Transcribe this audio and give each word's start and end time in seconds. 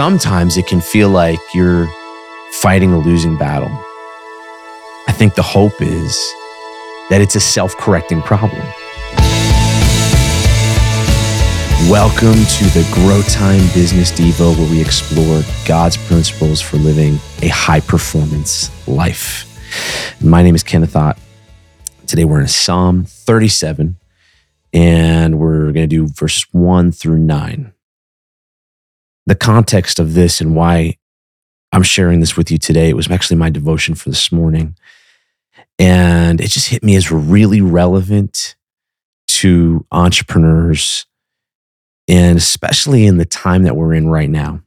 sometimes 0.00 0.56
it 0.56 0.66
can 0.66 0.80
feel 0.80 1.08
like 1.08 1.38
you're 1.52 1.86
fighting 2.52 2.92
a 2.92 2.98
losing 2.98 3.36
battle. 3.36 3.68
I 5.08 5.12
think 5.12 5.34
the 5.34 5.42
hope 5.42 5.82
is 5.82 6.16
that 7.10 7.20
it's 7.20 7.34
a 7.34 7.40
self 7.40 7.76
correcting 7.76 8.22
problem. 8.22 8.62
Welcome 11.90 12.34
to 12.34 12.64
the 12.72 12.88
Grow 12.92 13.20
Time 13.22 13.60
Business 13.74 14.12
Devo, 14.12 14.56
where 14.56 14.70
we 14.70 14.80
explore 14.80 15.42
God's 15.66 15.96
principles 15.96 16.60
for 16.60 16.76
living 16.76 17.18
a 17.42 17.48
high 17.48 17.80
performance 17.80 18.70
life. 18.86 19.46
My 20.22 20.42
name 20.42 20.54
is 20.54 20.62
Kenneth 20.62 20.94
Ott. 20.94 21.18
Today 22.06 22.24
we're 22.24 22.40
in 22.40 22.48
Psalm 22.48 23.04
37, 23.06 23.96
and 24.72 25.38
we're 25.38 25.72
going 25.72 25.74
to 25.74 25.86
do 25.86 26.06
verses 26.06 26.46
1 26.52 26.92
through 26.92 27.18
9 27.18 27.72
the 29.26 29.34
context 29.34 29.98
of 29.98 30.14
this 30.14 30.40
and 30.40 30.54
why 30.54 30.96
I'm 31.72 31.82
sharing 31.82 32.20
this 32.20 32.36
with 32.36 32.50
you 32.50 32.58
today. 32.58 32.88
It 32.88 32.96
was 32.96 33.10
actually 33.10 33.36
my 33.36 33.50
devotion 33.50 33.94
for 33.94 34.08
this 34.10 34.32
morning. 34.32 34.76
And 35.78 36.40
it 36.40 36.48
just 36.48 36.68
hit 36.68 36.82
me 36.82 36.96
as 36.96 37.10
really 37.10 37.60
relevant 37.60 38.56
to 39.28 39.86
entrepreneurs 39.92 41.06
and 42.08 42.36
especially 42.36 43.06
in 43.06 43.18
the 43.18 43.24
time 43.24 43.62
that 43.62 43.76
we're 43.76 43.94
in 43.94 44.08
right 44.08 44.28
now. 44.28 44.60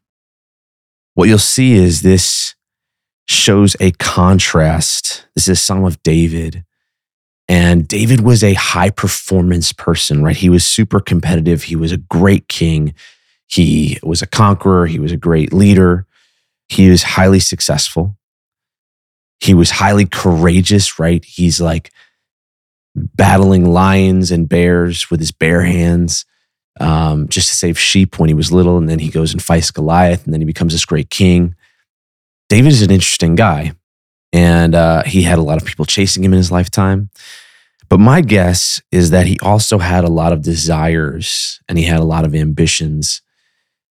What 1.13 1.27
you'll 1.27 1.37
see 1.37 1.73
is 1.73 2.01
this 2.01 2.55
shows 3.27 3.75
a 3.79 3.91
contrast. 3.91 5.27
This 5.35 5.47
is 5.47 5.59
a 5.59 5.61
Psalm 5.61 5.83
of 5.83 6.01
David. 6.03 6.63
And 7.49 7.87
David 7.87 8.21
was 8.21 8.43
a 8.43 8.53
high 8.53 8.89
performance 8.89 9.73
person, 9.73 10.23
right? 10.23 10.35
He 10.35 10.49
was 10.49 10.63
super 10.63 10.99
competitive. 10.99 11.63
He 11.63 11.75
was 11.75 11.91
a 11.91 11.97
great 11.97 12.47
king. 12.47 12.95
He 13.47 13.99
was 14.03 14.21
a 14.21 14.27
conqueror, 14.27 14.87
he 14.87 14.99
was 14.99 15.11
a 15.11 15.17
great 15.17 15.53
leader, 15.53 16.05
he 16.69 16.89
was 16.89 17.03
highly 17.03 17.39
successful. 17.39 18.17
He 19.39 19.53
was 19.53 19.71
highly 19.71 20.05
courageous, 20.05 20.99
right? 20.99 21.23
He's 21.23 21.59
like 21.59 21.91
battling 22.95 23.65
lions 23.71 24.31
and 24.31 24.47
bears 24.47 25.11
with 25.11 25.19
his 25.19 25.31
bare 25.31 25.63
hands 25.63 26.25
um, 26.79 27.27
just 27.27 27.49
to 27.49 27.55
save 27.55 27.77
sheep 27.77 28.19
when 28.19 28.29
he 28.29 28.33
was 28.33 28.51
little. 28.51 28.77
And 28.77 28.89
then 28.89 28.99
he 28.99 29.09
goes 29.09 29.33
and 29.33 29.41
fights 29.41 29.71
Goliath, 29.71 30.23
and 30.25 30.33
then 30.33 30.41
he 30.41 30.45
becomes 30.45 30.73
this 30.73 30.85
great 30.85 31.09
king. 31.09 31.55
David 32.49 32.71
is 32.71 32.81
an 32.81 32.91
interesting 32.91 33.35
guy, 33.35 33.73
and 34.31 34.75
uh, 34.75 35.03
he 35.03 35.23
had 35.23 35.39
a 35.39 35.43
lot 35.43 35.61
of 35.61 35.67
people 35.67 35.85
chasing 35.85 36.23
him 36.23 36.33
in 36.33 36.37
his 36.37 36.51
lifetime. 36.51 37.09
But 37.89 37.99
my 37.99 38.21
guess 38.21 38.81
is 38.91 39.11
that 39.11 39.27
he 39.27 39.37
also 39.41 39.77
had 39.77 40.03
a 40.03 40.09
lot 40.09 40.33
of 40.33 40.41
desires 40.41 41.59
and 41.69 41.77
he 41.77 41.83
had 41.83 41.99
a 41.99 42.05
lot 42.05 42.25
of 42.25 42.33
ambitions 42.33 43.21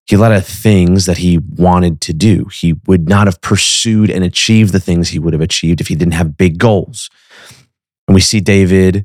he 0.09 0.17
had 0.17 0.21
a 0.21 0.23
lot 0.23 0.33
of 0.33 0.47
things 0.47 1.05
that 1.05 1.19
he 1.19 1.39
wanted 1.39 2.01
to 2.01 2.15
do. 2.15 2.47
He 2.47 2.75
would 2.87 3.11
not 3.11 3.27
have 3.27 3.43
pursued 3.43 4.11
and 4.11 4.25
achieved 4.25 4.73
the 4.73 4.81
things 4.81 5.11
he 5.11 5.19
would 5.19 5.35
have 5.35 5.43
achieved 5.43 5.83
if 5.83 5.89
he 5.89 5.95
didn't 5.95 6.15
have 6.15 6.39
big 6.39 6.57
goals. 6.57 7.11
And 8.07 8.15
we 8.15 8.23
see 8.23 8.41
David 8.41 9.05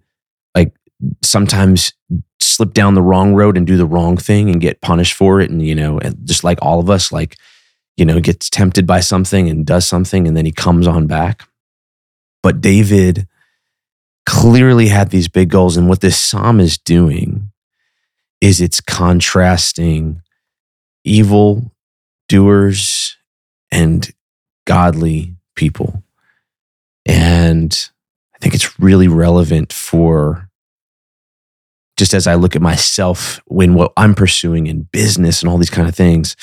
like 0.56 0.74
sometimes 1.22 1.92
slip 2.40 2.74
down 2.74 2.94
the 2.94 3.02
wrong 3.02 3.34
road 3.34 3.58
and 3.58 3.68
do 3.68 3.76
the 3.76 3.86
wrong 3.86 4.16
thing 4.16 4.50
and 4.50 4.62
get 4.62 4.80
punished 4.80 5.14
for 5.14 5.42
it. 5.42 5.50
And, 5.50 5.62
you 5.62 5.76
know, 5.76 6.00
and 6.00 6.18
just 6.26 6.46
like 6.46 6.60
all 6.62 6.80
of 6.80 6.90
us, 6.90 7.12
like, 7.12 7.36
you 7.98 8.06
know, 8.06 8.22
gets 8.22 8.50
tempted 8.50 8.88
by 8.88 9.02
something 9.02 9.50
and 9.50 9.66
does 9.66 9.86
something 9.86 10.26
and 10.26 10.38
then 10.38 10.46
he 10.46 10.54
comes 10.54 10.88
on 10.88 11.06
back. 11.06 11.46
But 12.42 12.62
David 12.62 13.28
clearly 14.26 14.88
had 14.88 15.10
these 15.10 15.28
big 15.28 15.50
goals. 15.50 15.76
And 15.76 15.90
what 15.90 16.00
this 16.00 16.18
psalm 16.18 16.62
is 16.62 16.78
doing 16.78 17.52
is 18.40 18.62
it's 18.62 18.80
contrasting 18.80 20.22
evil 21.04 21.72
doers 22.30 23.18
and 23.72 24.12
godly 24.66 25.36
people. 25.56 26.04
And 27.06 27.90
I 28.34 28.38
think 28.40 28.54
it's 28.54 28.80
really 28.80 29.08
relevant 29.08 29.74
for 29.74 30.50
just 31.98 32.14
as 32.14 32.28
I 32.28 32.36
look 32.36 32.56
at 32.56 32.62
myself 32.62 33.40
when 33.46 33.76
what 33.76 33.94
I'm 33.98 34.16
pursuing 34.16 34.68
in 34.68 34.88
business 34.92 35.42
and 35.42 35.50
all 35.50 35.58
these 35.58 35.70
kind 35.70 35.88
of 35.88 35.96
things, 35.96 36.36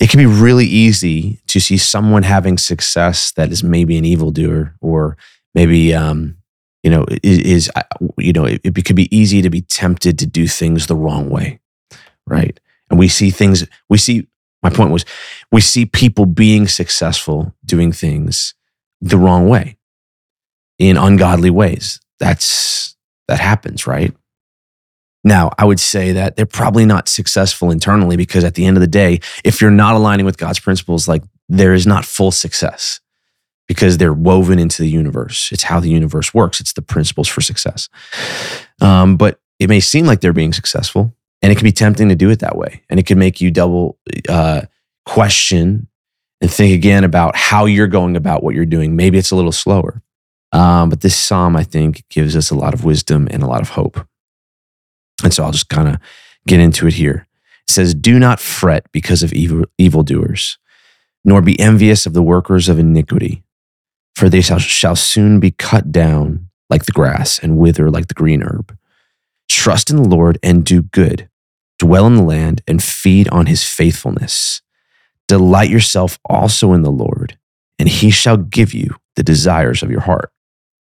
it 0.00 0.10
can 0.10 0.18
be 0.18 0.26
really 0.26 0.66
easy 0.66 1.40
to 1.46 1.60
see 1.60 1.78
someone 1.78 2.22
having 2.22 2.58
success 2.58 3.32
that 3.32 3.52
is 3.52 3.62
maybe 3.62 3.96
an 3.96 4.04
evildoer 4.04 4.74
or 4.80 5.16
maybe 5.54 5.94
um, 5.94 6.36
you 6.82 6.90
know 6.90 7.06
is, 7.22 7.38
is 7.38 7.70
you 8.18 8.32
know 8.32 8.44
it, 8.44 8.60
it 8.62 8.84
could 8.84 8.96
be 8.96 9.14
easy 9.16 9.40
to 9.40 9.50
be 9.50 9.62
tempted 9.62 10.18
to 10.18 10.26
do 10.26 10.46
things 10.46 10.86
the 10.86 10.96
wrong 10.96 11.30
way, 11.30 11.60
right? 12.26 12.58
And 12.90 12.98
we 12.98 13.08
see 13.08 13.30
things, 13.30 13.66
we 13.88 13.98
see, 13.98 14.26
my 14.62 14.70
point 14.70 14.90
was, 14.90 15.04
we 15.50 15.60
see 15.60 15.86
people 15.86 16.26
being 16.26 16.68
successful 16.68 17.54
doing 17.64 17.92
things 17.92 18.54
the 19.00 19.18
wrong 19.18 19.48
way 19.48 19.76
in 20.78 20.96
ungodly 20.96 21.50
ways. 21.50 22.00
That's, 22.18 22.96
that 23.28 23.40
happens, 23.40 23.86
right? 23.86 24.14
Now, 25.24 25.50
I 25.58 25.64
would 25.64 25.80
say 25.80 26.12
that 26.12 26.36
they're 26.36 26.46
probably 26.46 26.84
not 26.84 27.08
successful 27.08 27.72
internally 27.72 28.16
because 28.16 28.44
at 28.44 28.54
the 28.54 28.64
end 28.64 28.76
of 28.76 28.80
the 28.80 28.86
day, 28.86 29.20
if 29.42 29.60
you're 29.60 29.72
not 29.72 29.96
aligning 29.96 30.24
with 30.24 30.38
God's 30.38 30.60
principles, 30.60 31.08
like 31.08 31.24
there 31.48 31.74
is 31.74 31.84
not 31.84 32.04
full 32.04 32.30
success 32.30 33.00
because 33.66 33.98
they're 33.98 34.12
woven 34.12 34.60
into 34.60 34.82
the 34.82 34.88
universe. 34.88 35.50
It's 35.50 35.64
how 35.64 35.80
the 35.80 35.90
universe 35.90 36.32
works, 36.32 36.60
it's 36.60 36.74
the 36.74 36.82
principles 36.82 37.26
for 37.26 37.40
success. 37.40 37.88
Um, 38.80 39.16
but 39.16 39.40
it 39.58 39.68
may 39.68 39.80
seem 39.80 40.06
like 40.06 40.20
they're 40.20 40.32
being 40.32 40.52
successful, 40.52 41.15
and 41.42 41.52
it 41.52 41.56
can 41.56 41.64
be 41.64 41.72
tempting 41.72 42.08
to 42.08 42.14
do 42.14 42.30
it 42.30 42.40
that 42.40 42.56
way. 42.56 42.82
And 42.88 42.98
it 42.98 43.06
can 43.06 43.18
make 43.18 43.40
you 43.40 43.50
double 43.50 43.98
uh, 44.28 44.62
question 45.04 45.88
and 46.40 46.50
think 46.50 46.74
again 46.74 47.04
about 47.04 47.36
how 47.36 47.64
you're 47.64 47.86
going 47.86 48.16
about 48.16 48.42
what 48.42 48.54
you're 48.54 48.66
doing. 48.66 48.96
Maybe 48.96 49.18
it's 49.18 49.30
a 49.30 49.36
little 49.36 49.52
slower. 49.52 50.02
Um, 50.52 50.90
but 50.90 51.00
this 51.00 51.16
psalm, 51.16 51.56
I 51.56 51.64
think, 51.64 52.04
gives 52.08 52.36
us 52.36 52.50
a 52.50 52.54
lot 52.54 52.74
of 52.74 52.84
wisdom 52.84 53.28
and 53.30 53.42
a 53.42 53.46
lot 53.46 53.62
of 53.62 53.70
hope. 53.70 54.06
And 55.22 55.32
so 55.32 55.44
I'll 55.44 55.52
just 55.52 55.68
kind 55.68 55.88
of 55.88 55.98
get 56.46 56.60
into 56.60 56.86
it 56.86 56.94
here. 56.94 57.26
It 57.68 57.72
says, 57.72 57.94
Do 57.94 58.18
not 58.18 58.40
fret 58.40 58.86
because 58.92 59.22
of 59.22 59.32
evil, 59.32 59.64
evildoers, 59.78 60.58
nor 61.24 61.42
be 61.42 61.58
envious 61.58 62.06
of 62.06 62.12
the 62.12 62.22
workers 62.22 62.68
of 62.68 62.78
iniquity, 62.78 63.42
for 64.14 64.28
they 64.28 64.40
shall, 64.40 64.58
shall 64.58 64.96
soon 64.96 65.40
be 65.40 65.50
cut 65.50 65.90
down 65.90 66.48
like 66.70 66.84
the 66.84 66.92
grass 66.92 67.38
and 67.38 67.58
wither 67.58 67.90
like 67.90 68.08
the 68.08 68.14
green 68.14 68.42
herb. 68.42 68.76
Trust 69.48 69.90
in 69.90 69.96
the 69.96 70.08
Lord 70.08 70.38
and 70.42 70.64
do 70.64 70.82
good. 70.82 71.28
Dwell 71.78 72.06
in 72.06 72.16
the 72.16 72.22
land 72.22 72.62
and 72.66 72.82
feed 72.82 73.28
on 73.28 73.46
his 73.46 73.64
faithfulness. 73.64 74.62
Delight 75.28 75.70
yourself 75.70 76.18
also 76.24 76.72
in 76.72 76.82
the 76.82 76.90
Lord, 76.90 77.38
and 77.78 77.88
he 77.88 78.10
shall 78.10 78.36
give 78.36 78.72
you 78.72 78.96
the 79.16 79.22
desires 79.22 79.82
of 79.82 79.90
your 79.90 80.00
heart. 80.00 80.30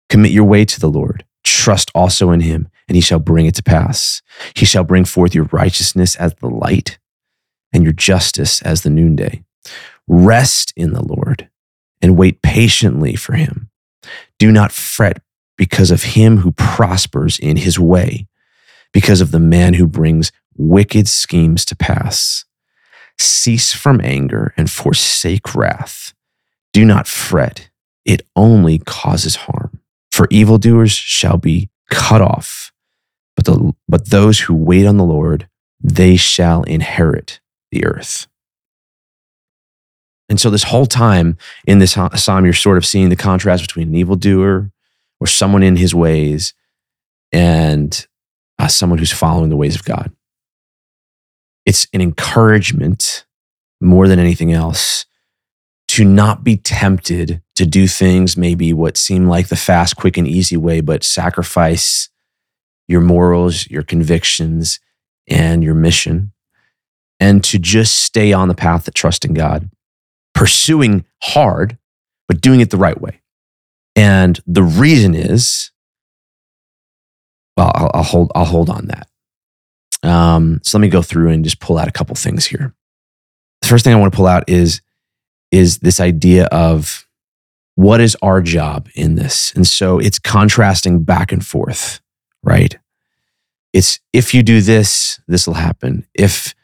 Commit 0.08 0.32
your 0.32 0.44
way 0.44 0.64
to 0.64 0.80
the 0.80 0.90
Lord. 0.90 1.24
Trust 1.44 1.90
also 1.94 2.30
in 2.30 2.40
him, 2.40 2.68
and 2.88 2.96
he 2.96 3.00
shall 3.00 3.18
bring 3.18 3.46
it 3.46 3.54
to 3.56 3.62
pass. 3.62 4.22
He 4.54 4.66
shall 4.66 4.84
bring 4.84 5.04
forth 5.04 5.34
your 5.34 5.44
righteousness 5.44 6.16
as 6.16 6.34
the 6.34 6.48
light 6.48 6.98
and 7.72 7.82
your 7.84 7.92
justice 7.92 8.60
as 8.62 8.82
the 8.82 8.90
noonday. 8.90 9.44
Rest 10.06 10.72
in 10.76 10.92
the 10.92 11.02
Lord 11.02 11.48
and 12.02 12.16
wait 12.16 12.42
patiently 12.42 13.14
for 13.14 13.34
him. 13.34 13.70
Do 14.38 14.52
not 14.52 14.72
fret 14.72 15.22
because 15.56 15.90
of 15.90 16.02
him 16.02 16.38
who 16.38 16.52
prospers 16.52 17.38
in 17.38 17.56
his 17.56 17.78
way 17.78 18.26
because 18.94 19.20
of 19.20 19.32
the 19.32 19.40
man 19.40 19.74
who 19.74 19.86
brings 19.86 20.32
wicked 20.56 21.06
schemes 21.06 21.66
to 21.66 21.76
pass. 21.76 22.46
Cease 23.18 23.74
from 23.74 24.00
anger 24.00 24.54
and 24.56 24.70
forsake 24.70 25.54
wrath. 25.54 26.14
Do 26.72 26.84
not 26.84 27.06
fret, 27.06 27.68
it 28.06 28.26
only 28.34 28.78
causes 28.78 29.36
harm. 29.36 29.80
For 30.10 30.26
evildoers 30.30 30.92
shall 30.92 31.36
be 31.36 31.68
cut 31.90 32.22
off, 32.22 32.72
but, 33.36 33.44
the, 33.44 33.72
but 33.88 34.10
those 34.10 34.40
who 34.40 34.54
wait 34.54 34.86
on 34.86 34.96
the 34.96 35.04
Lord, 35.04 35.48
they 35.80 36.16
shall 36.16 36.62
inherit 36.62 37.40
the 37.70 37.84
earth. 37.84 38.28
And 40.28 40.40
so, 40.40 40.50
this 40.50 40.62
whole 40.64 40.86
time 40.86 41.36
in 41.66 41.80
this 41.80 41.98
uh, 41.98 42.14
psalm, 42.16 42.44
you're 42.44 42.54
sort 42.54 42.78
of 42.78 42.86
seeing 42.86 43.10
the 43.10 43.16
contrast 43.16 43.62
between 43.62 43.88
an 43.88 43.94
evildoer 43.94 44.70
or 45.20 45.26
someone 45.26 45.62
in 45.62 45.76
his 45.76 45.94
ways 45.94 46.54
and 47.30 48.06
uh, 48.58 48.68
someone 48.68 48.98
who's 48.98 49.12
following 49.12 49.50
the 49.50 49.56
ways 49.56 49.74
of 49.74 49.84
God. 49.84 50.12
It's 51.66 51.86
an 51.92 52.00
encouragement 52.00 53.24
more 53.80 54.08
than 54.08 54.18
anything 54.18 54.52
else 54.52 55.06
to 55.88 56.04
not 56.04 56.42
be 56.42 56.56
tempted 56.56 57.42
to 57.56 57.66
do 57.66 57.86
things 57.86 58.36
maybe 58.36 58.72
what 58.72 58.96
seem 58.96 59.28
like 59.28 59.48
the 59.48 59.56
fast, 59.56 59.96
quick, 59.96 60.16
and 60.16 60.26
easy 60.26 60.56
way, 60.56 60.80
but 60.80 61.04
sacrifice 61.04 62.08
your 62.88 63.00
morals, 63.00 63.68
your 63.68 63.82
convictions, 63.82 64.80
and 65.28 65.62
your 65.62 65.74
mission, 65.74 66.32
and 67.20 67.42
to 67.44 67.58
just 67.58 67.96
stay 68.00 68.32
on 68.32 68.48
the 68.48 68.54
path 68.54 68.84
that 68.84 68.94
trust 68.94 69.24
in 69.24 69.34
God, 69.34 69.70
pursuing 70.34 71.04
hard, 71.22 71.78
but 72.28 72.40
doing 72.40 72.60
it 72.60 72.70
the 72.70 72.76
right 72.76 73.00
way. 73.00 73.20
And 73.96 74.40
the 74.46 74.62
reason 74.62 75.14
is 75.14 75.70
well, 77.56 77.72
I'll, 77.74 77.90
I'll 77.94 78.02
hold 78.02 78.32
I'll 78.34 78.44
hold 78.44 78.70
on 78.70 78.86
that. 78.88 79.08
Um, 80.02 80.60
so 80.62 80.76
let 80.78 80.82
me 80.82 80.88
go 80.88 81.02
through 81.02 81.30
and 81.30 81.44
just 81.44 81.60
pull 81.60 81.78
out 81.78 81.88
a 81.88 81.92
couple 81.92 82.14
things 82.14 82.46
here. 82.46 82.74
the 83.62 83.68
first 83.68 83.84
thing 83.84 83.94
I 83.94 83.98
want 83.98 84.12
to 84.12 84.16
pull 84.16 84.26
out 84.26 84.44
is 84.48 84.82
is 85.50 85.78
this 85.78 86.00
idea 86.00 86.46
of 86.46 87.06
what 87.76 88.00
is 88.00 88.16
our 88.22 88.40
job 88.40 88.88
in 88.94 89.14
this? 89.14 89.52
And 89.54 89.66
so 89.66 89.98
it's 89.98 90.18
contrasting 90.18 91.02
back 91.02 91.32
and 91.32 91.44
forth, 91.44 92.00
right? 92.42 92.76
It's 93.72 94.00
if 94.12 94.34
you 94.34 94.42
do 94.42 94.60
this, 94.60 95.20
this 95.26 95.46
will 95.46 95.54
happen. 95.54 96.06
If 96.14 96.54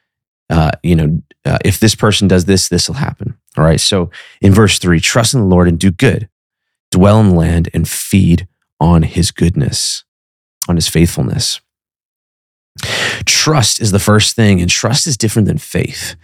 uh, 0.50 0.72
you 0.82 0.96
know, 0.96 1.22
uh, 1.44 1.58
if 1.64 1.78
this 1.78 1.94
person 1.94 2.28
does 2.28 2.44
this, 2.44 2.68
this 2.68 2.88
will 2.88 2.96
happen. 2.96 3.36
All 3.56 3.64
right. 3.64 3.80
So 3.80 4.10
in 4.40 4.52
verse 4.52 4.78
three, 4.78 5.00
trust 5.00 5.32
in 5.32 5.40
the 5.40 5.46
Lord 5.46 5.68
and 5.68 5.78
do 5.78 5.90
good, 5.90 6.28
dwell 6.90 7.20
in 7.20 7.30
the 7.30 7.34
land 7.34 7.68
and 7.72 7.88
feed 7.88 8.48
on 8.80 9.02
his 9.02 9.30
goodness, 9.30 10.04
on 10.70 10.76
his 10.76 10.88
faithfulness. 10.88 11.60
Trust 13.26 13.80
is 13.80 13.92
the 13.92 13.98
first 13.98 14.34
thing, 14.36 14.60
and 14.60 14.70
trust 14.70 15.06
is 15.06 15.16
different 15.16 15.46
than 15.46 15.58
faith. 15.58 16.16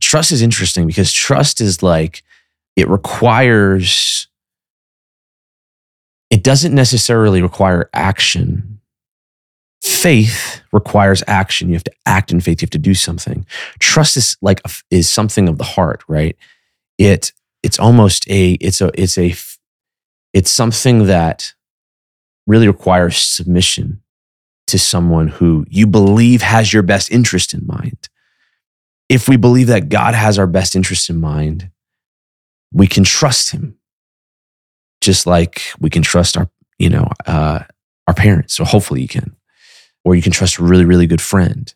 Trust 0.00 0.32
is 0.32 0.42
interesting 0.42 0.86
because 0.86 1.12
trust 1.12 1.60
is 1.60 1.82
like 1.82 2.22
it 2.76 2.88
requires, 2.88 4.28
it 6.28 6.42
doesn't 6.42 6.74
necessarily 6.74 7.40
require 7.40 7.88
action. 7.94 8.80
Faith 9.82 10.62
requires 10.72 11.22
action. 11.26 11.68
You 11.68 11.74
have 11.74 11.84
to 11.84 11.92
act 12.06 12.32
in 12.32 12.40
faith. 12.40 12.62
You 12.62 12.66
have 12.66 12.70
to 12.70 12.78
do 12.78 12.94
something. 12.94 13.46
Trust 13.78 14.16
is 14.16 14.36
like 14.42 14.60
is 14.90 15.08
something 15.08 15.48
of 15.48 15.58
the 15.58 15.64
heart, 15.64 16.02
right? 16.08 16.36
It 16.98 17.32
it's 17.62 17.78
almost 17.78 18.28
a 18.28 18.52
it's 18.54 18.80
a 18.80 18.90
it's 18.94 19.18
a 19.18 19.34
it's 20.32 20.50
something 20.50 21.06
that 21.06 21.52
really 22.46 22.66
requires 22.66 23.16
submission 23.16 24.02
to 24.66 24.78
someone 24.78 25.28
who 25.28 25.64
you 25.68 25.86
believe 25.86 26.42
has 26.42 26.72
your 26.72 26.82
best 26.82 27.10
interest 27.10 27.52
in 27.54 27.66
mind. 27.66 28.08
If 29.08 29.28
we 29.28 29.36
believe 29.36 29.66
that 29.66 29.88
God 29.88 30.14
has 30.14 30.38
our 30.38 30.46
best 30.46 30.74
interest 30.74 31.10
in 31.10 31.20
mind, 31.20 31.70
we 32.72 32.86
can 32.86 33.04
trust 33.04 33.50
him 33.50 33.76
just 35.02 35.26
like 35.26 35.62
we 35.78 35.90
can 35.90 36.02
trust 36.02 36.36
our, 36.36 36.48
you 36.78 36.88
know, 36.88 37.08
uh, 37.26 37.60
our 38.06 38.14
parents. 38.14 38.54
So 38.54 38.64
hopefully 38.64 39.02
you 39.02 39.08
can, 39.08 39.36
or 40.04 40.14
you 40.14 40.22
can 40.22 40.32
trust 40.32 40.58
a 40.58 40.62
really, 40.62 40.84
really 40.84 41.06
good 41.06 41.20
friend. 41.20 41.72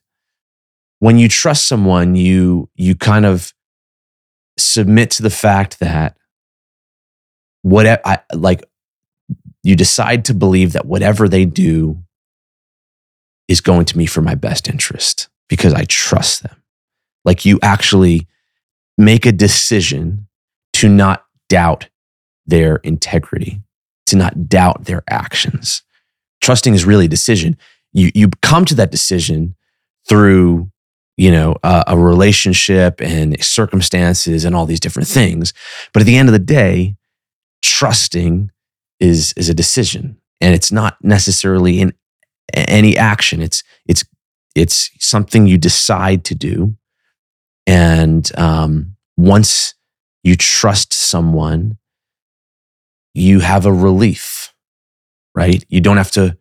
When 1.01 1.19
you 1.19 1.29
trust 1.29 1.67
someone, 1.67 2.15
you, 2.15 2.71
you 2.77 2.95
kind 2.95 3.27
of 3.27 3.53
submit 4.59 5.11
to 5.13 5.23
the 5.23 5.31
fact 5.31 5.81
that 5.81 6.17
whatever, 7.63 8.01
I, 8.05 8.21
like 8.33 8.65
you 9.67 9.75
decide 9.75 10.25
to 10.25 10.33
believe 10.33 10.75
that 10.75 10.87
whatever 10.87 11.29
they 11.29 11.45
do 11.45 11.99
is 13.49 13.61
going 13.61 13.85
to 13.85 13.99
be 13.99 14.07
for 14.07 14.23
my 14.23 14.37
best 14.37 14.69
interest 14.69 15.29
because 15.49 15.75
I 15.75 15.85
trust 15.87 16.45
them. 16.45 16.63
Like 17.25 17.45
you 17.45 17.59
actually 17.63 18.29
make 18.97 19.27
a 19.27 19.33
decision 19.33 20.29
to 20.75 20.89
not 20.89 21.25
doubt 21.49 21.89
their 22.47 22.77
integrity, 22.77 23.61
to 24.07 24.15
not 24.15 24.49
doubt 24.49 24.85
their 24.85 25.03
actions. 25.11 25.83
Trusting 26.41 26.75
is 26.75 26.85
really 26.85 27.07
a 27.07 27.09
decision. 27.09 27.57
You, 27.93 28.13
you 28.15 28.29
come 28.43 28.67
to 28.67 28.75
that 28.77 28.93
decision 28.93 29.57
through 30.09 30.71
you 31.17 31.33
know 31.33 31.57
a, 31.65 31.83
a 31.89 31.99
relationship 31.99 33.01
and 33.01 33.43
circumstances 33.43 34.45
and 34.45 34.55
all 34.55 34.67
these 34.67 34.79
different 34.79 35.09
things 35.09 35.55
but 35.95 36.03
at 36.03 36.07
the 36.07 36.19
end 36.19 36.29
of 36.29 36.35
the 36.35 36.39
day 36.39 36.95
trusting 37.63 38.51
is 39.01 39.33
is 39.37 39.49
a 39.49 39.55
decision 39.55 40.19
and 40.41 40.55
it's 40.55 40.73
not 40.73 40.97
necessarily 41.03 41.81
in 41.81 41.93
any 42.55 42.97
action. 42.97 43.43
It's 43.43 43.63
it's 43.87 44.05
it's 44.55 44.91
something 44.99 45.47
you 45.47 45.59
decide 45.59 46.25
to 46.27 46.35
do, 46.35 46.77
and 47.67 48.31
um, 48.39 48.97
once 49.17 49.75
you 50.23 50.37
trust 50.37 50.93
someone, 50.93 51.79
you 53.15 53.41
have 53.41 53.67
a 53.67 53.73
relief, 53.73 54.55
right? 55.35 55.65
You 55.69 55.81
don't 55.81 55.99
have 55.99 56.11
to 56.13 56.37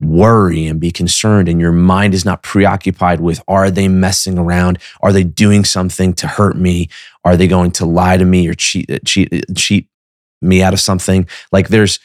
worry 0.00 0.66
and 0.66 0.80
be 0.80 0.90
concerned, 0.90 1.48
and 1.48 1.60
your 1.60 1.72
mind 1.72 2.14
is 2.14 2.24
not 2.24 2.42
preoccupied 2.42 3.20
with 3.20 3.40
are 3.48 3.70
they 3.70 3.88
messing 3.88 4.38
around? 4.38 4.78
Are 5.00 5.12
they 5.12 5.24
doing 5.24 5.64
something 5.64 6.12
to 6.14 6.26
hurt 6.26 6.56
me? 6.56 6.88
Are 7.24 7.36
they 7.36 7.46
going 7.46 7.70
to 7.72 7.86
lie 7.86 8.16
to 8.16 8.24
me 8.24 8.48
or 8.48 8.54
cheat 8.54 8.90
cheat 9.04 9.44
cheat 9.56 9.88
me 10.42 10.62
out 10.62 10.72
of 10.72 10.80
something? 10.80 11.26
Like 11.50 11.68
there's 11.68 11.98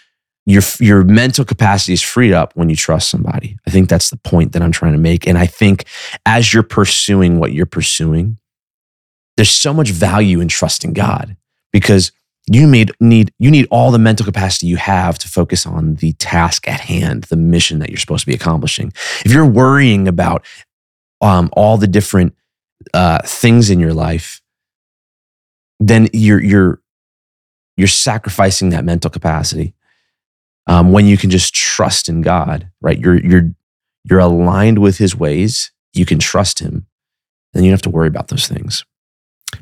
your 0.45 0.63
your 0.79 1.03
mental 1.03 1.43
capacity 1.43 1.93
is 1.93 2.01
freed 2.01 2.33
up 2.33 2.55
when 2.55 2.69
you 2.69 2.75
trust 2.75 3.09
somebody. 3.09 3.57
I 3.67 3.69
think 3.69 3.89
that's 3.89 4.09
the 4.09 4.17
point 4.17 4.53
that 4.53 4.61
I'm 4.61 4.71
trying 4.71 4.93
to 4.93 4.99
make. 4.99 5.27
And 5.27 5.37
I 5.37 5.45
think 5.45 5.85
as 6.25 6.53
you're 6.53 6.63
pursuing 6.63 7.37
what 7.37 7.51
you're 7.51 7.65
pursuing, 7.65 8.37
there's 9.35 9.51
so 9.51 9.73
much 9.73 9.89
value 9.89 10.39
in 10.39 10.47
trusting 10.47 10.93
God 10.93 11.35
because 11.73 12.11
you 12.49 12.65
need 12.65 12.91
need 13.01 13.33
you 13.39 13.51
need 13.51 13.67
all 13.69 13.91
the 13.91 13.99
mental 13.99 14.25
capacity 14.25 14.67
you 14.67 14.77
have 14.77 15.19
to 15.19 15.27
focus 15.27 15.65
on 15.65 15.95
the 15.95 16.13
task 16.13 16.67
at 16.67 16.79
hand, 16.79 17.25
the 17.25 17.35
mission 17.35 17.79
that 17.79 17.89
you're 17.89 17.97
supposed 17.97 18.21
to 18.21 18.27
be 18.27 18.35
accomplishing. 18.35 18.93
If 19.25 19.33
you're 19.33 19.45
worrying 19.45 20.07
about 20.07 20.45
um, 21.19 21.49
all 21.53 21.77
the 21.77 21.87
different 21.87 22.35
uh, 22.93 23.19
things 23.25 23.69
in 23.69 23.79
your 23.81 23.93
life, 23.93 24.41
then 25.79 26.07
you're 26.13 26.41
you're 26.41 26.81
you're 27.77 27.87
sacrificing 27.87 28.69
that 28.69 28.83
mental 28.83 29.09
capacity 29.09 29.73
um, 30.67 30.91
when 30.91 31.05
you 31.05 31.17
can 31.17 31.29
just 31.29 31.55
trust 31.55 32.09
in 32.09 32.21
God, 32.21 32.69
right? 32.81 32.99
You're 32.99 33.19
you're 33.19 33.51
you're 34.03 34.19
aligned 34.19 34.79
with 34.79 34.97
His 34.97 35.15
ways. 35.15 35.71
You 35.93 36.05
can 36.05 36.19
trust 36.19 36.59
Him, 36.59 36.87
and 37.53 37.63
you 37.63 37.71
don't 37.71 37.75
have 37.75 37.81
to 37.83 37.89
worry 37.89 38.07
about 38.07 38.27
those 38.27 38.47
things. 38.47 38.83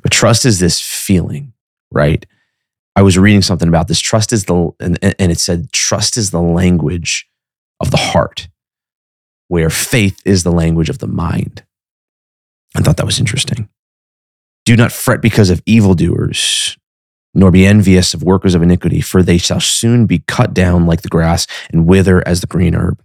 But 0.02 0.12
trust 0.12 0.46
is 0.46 0.60
this 0.60 0.82
feeling, 0.82 1.54
right? 1.92 2.26
I 2.96 3.02
was 3.02 3.18
reading 3.18 3.42
something 3.42 3.68
about 3.68 3.88
this. 3.88 4.00
Trust 4.00 4.34
is 4.34 4.46
the 4.46 4.72
and, 4.80 4.98
and 5.04 5.32
it 5.32 5.40
said 5.40 5.72
trust 5.72 6.18
is 6.18 6.32
the 6.32 6.42
language 6.42 7.28
of 7.80 7.92
the 7.92 7.98
heart, 7.98 8.48
where 9.48 9.70
faith 9.70 10.22
is 10.26 10.44
the 10.44 10.52
language 10.52 10.90
of 10.90 11.00
the 11.00 11.08
mind. 11.08 11.64
I 12.76 12.82
thought 12.82 12.98
that 12.98 13.06
was 13.06 13.20
interesting. 13.20 13.70
Do 14.66 14.76
not 14.76 14.92
fret 14.92 15.22
because 15.22 15.50
of 15.50 15.62
evildoers, 15.66 16.78
nor 17.36 17.52
be 17.52 17.68
envious 17.68 18.14
of 18.14 18.24
workers 18.24 18.56
of 18.56 18.64
iniquity, 18.64 19.02
for 19.02 19.22
they 19.22 19.38
shall 19.38 19.60
soon 19.60 20.06
be 20.06 20.20
cut 20.20 20.54
down 20.54 20.88
like 20.88 21.02
the 21.02 21.10
grass 21.10 21.46
and 21.72 21.86
wither 21.86 22.26
as 22.28 22.42
the 22.42 22.48
green 22.48 22.74
herb. 22.74 23.04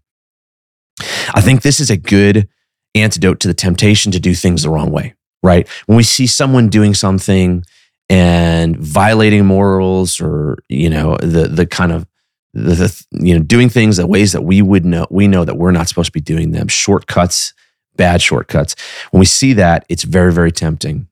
I 1.34 1.40
think 1.40 1.62
this 1.62 1.80
is 1.80 1.90
a 1.90 1.96
good 1.96 2.48
antidote 2.94 3.40
to 3.40 3.48
the 3.48 3.54
temptation 3.54 4.12
to 4.12 4.20
do 4.20 4.34
things 4.34 4.62
the 4.62 4.70
wrong 4.70 4.90
way, 4.90 5.14
right? 5.42 5.68
When 5.86 5.96
we 5.96 6.02
see 6.04 6.26
someone 6.26 6.68
doing 6.68 6.94
something 6.94 7.64
and 8.08 8.76
violating 8.76 9.44
morals 9.44 10.20
or, 10.20 10.58
you 10.68 10.90
know, 10.90 11.16
the, 11.16 11.48
the 11.48 11.66
kind 11.66 11.92
of, 11.92 12.06
the, 12.52 12.74
the 12.74 13.04
you 13.12 13.36
know, 13.36 13.44
doing 13.44 13.68
things 13.68 13.96
the 13.96 14.06
ways 14.06 14.32
that 14.32 14.42
we 14.42 14.62
would 14.62 14.84
know, 14.84 15.06
we 15.10 15.28
know 15.28 15.44
that 15.44 15.56
we're 15.56 15.70
not 15.70 15.88
supposed 15.88 16.06
to 16.06 16.12
be 16.12 16.20
doing 16.20 16.52
them, 16.52 16.68
shortcuts, 16.68 17.54
bad 17.96 18.20
shortcuts. 18.20 18.74
When 19.10 19.20
we 19.20 19.26
see 19.26 19.52
that, 19.54 19.86
it's 19.88 20.02
very, 20.02 20.32
very 20.32 20.52
tempting 20.52 21.08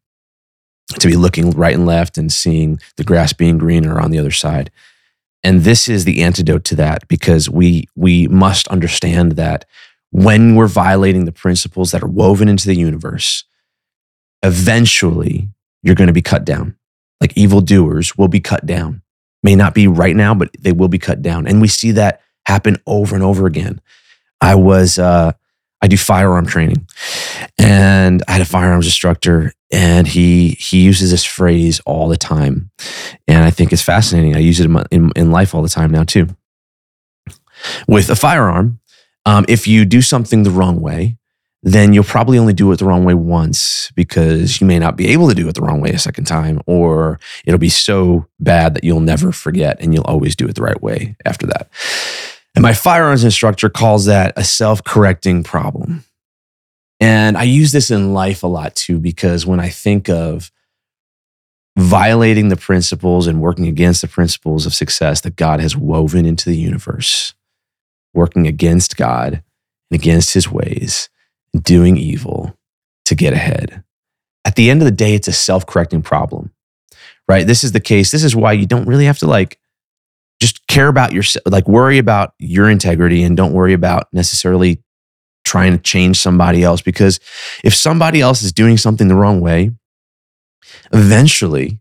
to 0.99 1.09
be 1.09 1.16
looking 1.16 1.50
right 1.50 1.75
and 1.75 1.87
left 1.87 2.18
and 2.18 2.33
seeing 2.33 2.80
the 2.97 3.04
grass 3.04 3.33
being 3.33 3.59
greener 3.59 4.00
on 4.00 4.11
the 4.11 4.18
other 4.18 4.30
side. 4.30 4.71
And 5.45 5.62
this 5.62 5.88
is 5.88 6.04
the 6.04 6.23
antidote 6.23 6.64
to 6.64 6.76
that 6.76 7.07
because 7.09 7.49
we 7.49 7.88
we 7.95 8.26
must 8.28 8.66
understand 8.68 9.33
that 9.33 9.64
when 10.11 10.57
we're 10.57 10.66
violating 10.66 11.26
the 11.26 11.33
principles 11.33 11.90
that 11.90 12.02
are 12.02 12.09
woven 12.09 12.49
into 12.49 12.66
the 12.66 12.75
universe, 12.75 13.45
eventually 14.42 15.49
you're 15.83 15.95
going 15.95 16.09
to 16.09 16.14
be 16.14 16.23
cut 16.23 16.45
down. 16.45 16.76
Like 17.21 17.37
evildoers 17.37 18.16
will 18.16 18.28
be 18.28 18.40
cut 18.40 18.66
down. 18.66 19.02
May 19.42 19.54
not 19.54 19.75
be 19.75 19.87
right 19.87 20.16
now, 20.16 20.35
but 20.35 20.50
they 20.59 20.73
will 20.73 20.88
be 20.88 20.99
cut 20.99 21.23
down. 21.23 21.47
And 21.47 21.61
we 21.61 21.68
see 21.68 21.92
that 21.92 22.21
happen 22.47 22.78
over 22.87 23.14
and 23.14 23.23
over 23.23 23.47
again. 23.47 23.80
I 24.40 24.54
was 24.54 24.99
uh, 24.99 25.33
I 25.80 25.87
do 25.87 25.97
firearm 25.97 26.47
training. 26.47 26.88
And 27.59 28.23
I 28.26 28.33
had 28.33 28.40
a 28.40 28.47
firearms 28.47 28.87
instructor 28.87 29.52
and 29.70 30.06
he 30.06 30.50
he 30.50 30.82
uses 30.82 31.10
this 31.10 31.25
phrase 31.25 31.80
all 31.80 32.08
the 32.08 32.16
time. 32.16 32.70
And 33.26 33.44
I 33.44 33.50
think 33.50 33.72
it's 33.72 33.82
fascinating. 33.82 34.34
I 34.34 34.40
use 34.40 34.60
it 34.60 34.64
in, 34.64 34.72
my, 34.72 34.84
in, 34.90 35.10
in 35.14 35.30
life 35.30 35.54
all 35.54 35.62
the 35.62 35.68
time 35.68 35.90
now 35.90 36.04
too. 36.04 36.28
With 37.87 38.08
a 38.08 38.16
firearm, 38.16 38.80
um, 39.26 39.44
if 39.48 39.66
you 39.66 39.84
do 39.84 40.00
something 40.00 40.42
the 40.42 40.50
wrong 40.50 40.80
way, 40.80 41.18
then 41.62 41.92
you'll 41.92 42.04
probably 42.04 42.38
only 42.38 42.52
do 42.52 42.70
it 42.70 42.78
the 42.78 42.84
wrong 42.84 43.04
way 43.04 43.14
once 43.14 43.90
because 43.94 44.60
you 44.60 44.66
may 44.66 44.78
not 44.78 44.96
be 44.96 45.08
able 45.08 45.28
to 45.28 45.34
do 45.34 45.48
it 45.48 45.54
the 45.54 45.60
wrong 45.60 45.80
way 45.80 45.90
a 45.90 45.98
second 45.98 46.25
time, 46.25 46.60
or 46.66 47.18
it'll 47.44 47.58
be 47.58 47.68
so 47.68 48.26
bad 48.38 48.75
that 48.75 48.84
you'll 48.84 49.00
never 49.00 49.32
forget 49.32 49.76
and 49.80 49.92
you'll 49.92 50.04
always 50.04 50.37
do 50.37 50.46
it 50.46 50.54
the 50.54 50.62
right 50.62 50.80
way 50.80 51.16
after 51.25 51.46
that. 51.46 51.68
And 52.54 52.62
my 52.62 52.72
firearms 52.72 53.25
instructor 53.25 53.68
calls 53.68 54.06
that 54.06 54.32
a 54.37 54.44
self 54.44 54.82
correcting 54.84 55.42
problem. 55.42 56.04
And 57.00 57.37
I 57.38 57.45
use 57.45 57.73
this 57.73 57.90
in 57.90 58.12
life 58.12 58.43
a 58.43 58.49
lot 58.49 58.75
too, 58.75 58.99
because 58.99 59.47
when 59.47 59.61
I 59.61 59.69
think 59.69 60.09
of 60.09 60.50
violating 61.78 62.49
the 62.49 62.57
principles 62.57 63.28
and 63.28 63.40
working 63.40 63.67
against 63.69 64.02
the 64.02 64.09
principles 64.09 64.67
of 64.67 64.75
success 64.75 65.21
that 65.21 65.37
God 65.37 65.61
has 65.61 65.76
woven 65.76 66.26
into 66.26 66.50
the 66.50 66.57
universe, 66.57 67.35
working 68.14 68.49
against 68.49 68.97
God 68.97 69.35
and 69.90 70.00
against 70.00 70.35
his 70.35 70.50
ways, 70.50 71.09
doing 71.62 71.97
evil 71.97 72.57
to 73.05 73.14
get 73.14 73.33
ahead. 73.33 73.85
at 74.45 74.57
the 74.57 74.71
end 74.71 74.81
of 74.81 74.87
the 74.87 74.90
day, 74.93 75.14
it's 75.14 75.28
a 75.28 75.33
self 75.33 75.67
correcting 75.67 76.02
problem, 76.02 76.52
right? 77.28 77.47
This 77.47 77.62
is 77.64 77.73
the 77.73 77.81
case. 77.81 78.11
This 78.11 78.25
is 78.25 78.35
why 78.35 78.52
you 78.52 78.67
don't 78.67 78.88
really 78.88 79.05
have 79.05 79.19
to 79.19 79.26
like 79.26 79.59
just 80.40 80.67
care 80.69 80.88
about 80.88 81.12
yourself, 81.12 81.43
like 81.47 81.69
worry 81.69 81.99
about 81.99 82.33
your 82.38 82.71
integrity 82.71 83.23
and 83.23 83.37
don't 83.37 83.52
worry 83.52 83.75
about 83.75 84.09
necessarily 84.12 84.83
trying 85.49 85.73
to 85.73 85.83
change 85.83 86.19
somebody 86.19 86.62
else. 86.62 86.83
Because 86.83 87.19
if 87.64 87.75
somebody 87.75 88.21
else 88.21 88.43
is 88.43 88.52
doing 88.52 88.76
something 88.76 89.09
the 89.09 89.14
wrong 89.14 89.40
way, 89.40 89.73
eventually 90.93 91.81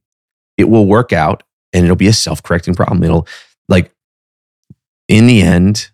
it 0.57 0.65
will 0.65 0.85
work 0.85 1.13
out 1.13 1.43
and 1.73 1.83
it'll 1.83 1.95
be 1.95 2.07
a 2.07 2.13
self 2.13 2.41
correcting 2.41 2.73
problem. 2.73 3.03
It'll 3.03 3.27
like, 3.69 3.91
in 5.07 5.27
the 5.27 5.41
end, 5.41 5.89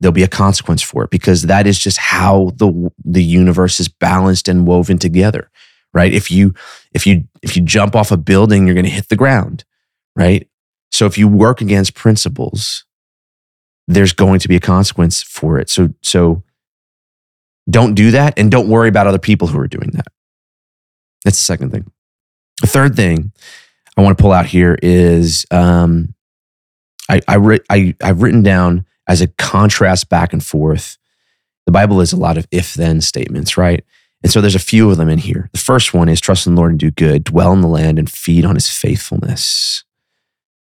there'll 0.00 0.12
be 0.12 0.22
a 0.22 0.28
consequence 0.28 0.82
for 0.82 1.04
it 1.04 1.10
because 1.10 1.42
that 1.42 1.66
is 1.66 1.78
just 1.78 1.98
how 1.98 2.52
the 2.56 2.90
the 3.04 3.22
universe 3.22 3.80
is 3.80 3.88
balanced 3.88 4.48
and 4.48 4.66
woven 4.66 4.98
together 4.98 5.50
right 5.94 6.12
if 6.12 6.30
you 6.30 6.54
if 6.92 7.06
you 7.06 7.26
if 7.42 7.56
you 7.56 7.62
jump 7.62 7.96
off 7.96 8.10
a 8.10 8.16
building 8.16 8.66
you're 8.66 8.74
going 8.74 8.84
to 8.84 8.90
hit 8.90 9.08
the 9.08 9.16
ground 9.16 9.64
right 10.14 10.48
so 10.90 11.06
if 11.06 11.16
you 11.16 11.28
work 11.28 11.60
against 11.60 11.94
principles 11.94 12.84
there's 13.88 14.12
going 14.12 14.38
to 14.38 14.48
be 14.48 14.56
a 14.56 14.60
consequence 14.60 15.22
for 15.22 15.58
it 15.58 15.70
so 15.70 15.88
so 16.02 16.42
don't 17.68 17.94
do 17.94 18.10
that 18.12 18.38
and 18.38 18.50
don't 18.50 18.68
worry 18.68 18.88
about 18.88 19.06
other 19.06 19.18
people 19.18 19.48
who 19.48 19.58
are 19.58 19.68
doing 19.68 19.90
that 19.92 20.06
that's 21.24 21.38
the 21.38 21.44
second 21.44 21.70
thing 21.70 21.90
the 22.60 22.66
third 22.66 22.94
thing 22.94 23.32
i 23.96 24.02
want 24.02 24.16
to 24.16 24.22
pull 24.22 24.32
out 24.32 24.46
here 24.46 24.78
is 24.82 25.46
um 25.50 26.14
i 27.08 27.20
i, 27.28 27.60
I 27.70 27.94
i've 28.02 28.22
written 28.22 28.42
down 28.42 28.86
as 29.06 29.20
a 29.20 29.28
contrast 29.28 30.08
back 30.08 30.32
and 30.32 30.44
forth. 30.44 30.98
The 31.64 31.72
Bible 31.72 32.00
is 32.00 32.12
a 32.12 32.16
lot 32.16 32.38
of 32.38 32.46
if 32.50 32.74
then 32.74 33.00
statements, 33.00 33.56
right? 33.56 33.84
And 34.22 34.32
so 34.32 34.40
there's 34.40 34.54
a 34.54 34.60
few 34.60 34.90
of 34.90 34.96
them 34.96 35.08
in 35.08 35.18
here. 35.18 35.48
The 35.52 35.58
first 35.58 35.94
one 35.94 36.08
is 36.08 36.20
trust 36.20 36.46
in 36.46 36.54
the 36.54 36.60
Lord 36.60 36.72
and 36.72 36.80
do 36.80 36.90
good, 36.90 37.24
dwell 37.24 37.52
in 37.52 37.60
the 37.60 37.68
land 37.68 37.98
and 37.98 38.10
feed 38.10 38.44
on 38.44 38.54
his 38.54 38.70
faithfulness. 38.70 39.84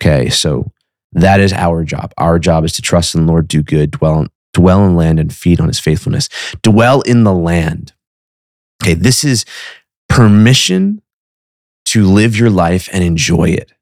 Okay, 0.01 0.31
so 0.31 0.73
that 1.13 1.41
is 1.41 1.53
our 1.53 1.85
job. 1.85 2.13
Our 2.17 2.39
job 2.39 2.65
is 2.65 2.73
to 2.75 2.83
trust 2.83 3.15
in 3.15 3.27
the 3.27 3.33
Lord, 3.33 3.49
do 3.49 3.63
good, 3.63 3.91
dwell, 3.91 4.29
dwell 4.53 4.85
in 4.85 4.97
land 4.97 5.19
and 5.21 5.35
feed 5.35 5.61
on 5.61 5.69
his 5.69 5.81
faithfulness. 5.81 6.29
Dwell 6.63 7.01
in 7.03 7.25
the 7.25 7.35
land. 7.35 7.93
Okay, 8.83 8.95
this 8.95 9.25
is 9.25 9.45
permission 10.09 11.03
to 11.87 12.05
live 12.05 12.37
your 12.37 12.51
life 12.51 12.89
and 12.93 13.05
enjoy 13.05 13.51
it. 13.51 13.73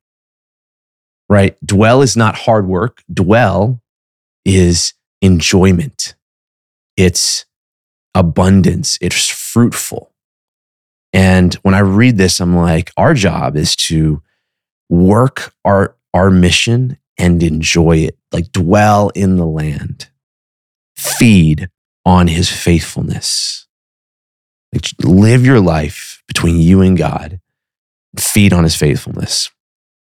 Right? 1.28 1.56
Dwell 1.64 2.02
is 2.02 2.16
not 2.16 2.34
hard 2.34 2.66
work. 2.66 3.02
Dwell 3.12 3.82
is 4.44 4.94
enjoyment, 5.20 6.14
it's 6.96 7.44
abundance, 8.14 8.98
it's 9.00 9.28
fruitful. 9.28 10.12
And 11.12 11.54
when 11.56 11.74
I 11.74 11.80
read 11.80 12.18
this, 12.18 12.40
I'm 12.40 12.56
like, 12.56 12.92
our 12.96 13.14
job 13.14 13.56
is 13.56 13.74
to 13.76 14.22
work 14.88 15.54
our, 15.64 15.96
our 16.14 16.30
mission 16.30 16.98
and 17.18 17.42
enjoy 17.42 17.98
it, 17.98 18.18
like 18.32 18.52
dwell 18.52 19.10
in 19.10 19.36
the 19.36 19.46
land, 19.46 20.08
feed 20.98 21.70
on 22.04 22.28
his 22.28 22.50
faithfulness. 22.50 23.66
Like 24.72 24.86
live 25.02 25.46
your 25.46 25.60
life 25.60 26.22
between 26.26 26.60
you 26.60 26.82
and 26.82 26.98
God, 26.98 27.40
feed 28.18 28.52
on 28.52 28.64
his 28.64 28.76
faithfulness 28.76 29.50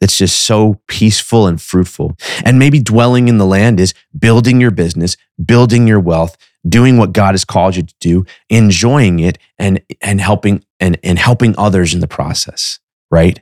that's 0.01 0.17
just 0.17 0.41
so 0.41 0.81
peaceful 0.87 1.47
and 1.47 1.61
fruitful. 1.61 2.15
And 2.43 2.59
maybe 2.59 2.79
dwelling 2.79 3.27
in 3.27 3.37
the 3.37 3.45
land 3.45 3.79
is 3.79 3.93
building 4.17 4.59
your 4.59 4.71
business, 4.71 5.17
building 5.43 5.87
your 5.87 5.99
wealth, 5.99 6.37
doing 6.67 6.97
what 6.97 7.13
God 7.13 7.33
has 7.33 7.45
called 7.45 7.75
you 7.75 7.83
to 7.83 7.95
do, 7.99 8.25
enjoying 8.49 9.19
it 9.19 9.37
and 9.57 9.81
and 10.01 10.19
helping 10.19 10.65
and, 10.79 10.97
and 11.03 11.19
helping 11.19 11.55
others 11.57 11.93
in 11.93 12.01
the 12.01 12.07
process, 12.07 12.79
right? 13.09 13.41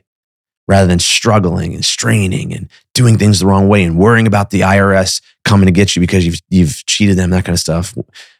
Rather 0.66 0.86
than 0.86 0.98
struggling 0.98 1.74
and 1.74 1.84
straining 1.84 2.54
and 2.54 2.70
doing 2.94 3.18
things 3.18 3.40
the 3.40 3.46
wrong 3.46 3.68
way 3.68 3.84
and 3.84 3.98
worrying 3.98 4.26
about 4.26 4.48
the 4.48 4.62
IRS 4.62 5.20
coming 5.44 5.66
to 5.66 5.72
get 5.72 5.94
you 5.94 6.00
because 6.00 6.24
you've 6.24 6.40
you've 6.48 6.86
cheated 6.86 7.18
them, 7.18 7.30
that 7.30 7.44
kind 7.44 7.54
of 7.54 7.60
stuff. 7.60 7.94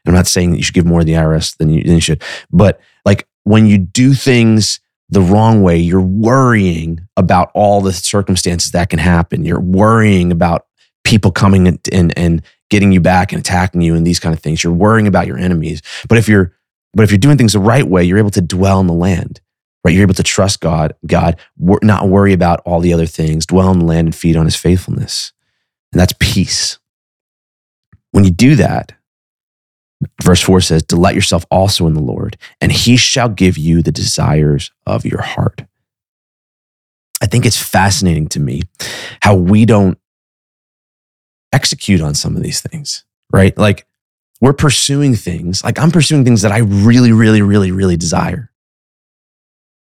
I'm 0.06 0.14
not 0.14 0.26
saying 0.26 0.52
that 0.52 0.56
you 0.56 0.62
should 0.62 0.74
give 0.74 0.86
more 0.86 1.00
to 1.00 1.04
the 1.04 1.12
IRS 1.12 1.56
than 1.58 1.68
you, 1.68 1.82
than 1.84 1.94
you 1.94 2.00
should, 2.00 2.22
but 2.50 2.80
like 3.04 3.28
when 3.42 3.66
you 3.66 3.76
do 3.76 4.14
things 4.14 4.80
the 5.10 5.20
wrong 5.20 5.62
way, 5.62 5.76
you're 5.76 6.00
worrying 6.00 7.06
about 7.16 7.50
all 7.54 7.80
the 7.80 7.92
circumstances 7.92 8.72
that 8.72 8.90
can 8.90 8.98
happen. 8.98 9.44
You're 9.44 9.60
worrying 9.60 10.32
about 10.32 10.66
people 11.04 11.30
coming 11.30 11.68
and, 11.68 11.78
and, 11.92 12.18
and 12.18 12.42
getting 12.70 12.90
you 12.92 13.00
back 13.00 13.32
and 13.32 13.40
attacking 13.40 13.82
you 13.82 13.94
and 13.94 14.06
these 14.06 14.18
kind 14.18 14.34
of 14.34 14.40
things. 14.40 14.64
You're 14.64 14.72
worrying 14.72 15.06
about 15.06 15.26
your 15.26 15.38
enemies. 15.38 15.82
But 16.08 16.18
if 16.18 16.28
you're 16.28 16.54
but 16.96 17.02
if 17.02 17.10
you're 17.10 17.18
doing 17.18 17.36
things 17.36 17.54
the 17.54 17.58
right 17.58 17.86
way, 17.86 18.04
you're 18.04 18.18
able 18.18 18.30
to 18.30 18.40
dwell 18.40 18.78
in 18.78 18.86
the 18.86 18.92
land. 18.92 19.40
Right? 19.84 19.94
You're 19.94 20.02
able 20.02 20.14
to 20.14 20.22
trust 20.22 20.60
God, 20.60 20.94
God, 21.06 21.38
not 21.58 22.08
worry 22.08 22.32
about 22.32 22.60
all 22.64 22.80
the 22.80 22.92
other 22.92 23.06
things, 23.06 23.46
dwell 23.46 23.70
in 23.70 23.80
the 23.80 23.84
land 23.84 24.08
and 24.08 24.14
feed 24.14 24.36
on 24.36 24.46
his 24.46 24.56
faithfulness. 24.56 25.32
And 25.92 26.00
that's 26.00 26.14
peace. 26.18 26.78
When 28.12 28.24
you 28.24 28.30
do 28.30 28.56
that, 28.56 28.92
Verse 30.22 30.40
4 30.40 30.60
says, 30.60 30.82
Delight 30.82 31.14
yourself 31.14 31.44
also 31.50 31.86
in 31.86 31.94
the 31.94 32.00
Lord, 32.00 32.36
and 32.60 32.72
he 32.72 32.96
shall 32.96 33.28
give 33.28 33.56
you 33.56 33.82
the 33.82 33.92
desires 33.92 34.70
of 34.86 35.04
your 35.04 35.22
heart. 35.22 35.62
I 37.22 37.26
think 37.26 37.46
it's 37.46 37.60
fascinating 37.60 38.28
to 38.28 38.40
me 38.40 38.62
how 39.22 39.34
we 39.34 39.64
don't 39.64 39.98
execute 41.52 42.00
on 42.00 42.14
some 42.14 42.36
of 42.36 42.42
these 42.42 42.60
things, 42.60 43.04
right? 43.32 43.56
Like 43.56 43.86
we're 44.40 44.52
pursuing 44.52 45.14
things, 45.14 45.64
like 45.64 45.78
I'm 45.78 45.90
pursuing 45.90 46.24
things 46.24 46.42
that 46.42 46.52
I 46.52 46.58
really, 46.58 47.12
really, 47.12 47.40
really, 47.40 47.70
really 47.70 47.96
desire. 47.96 48.50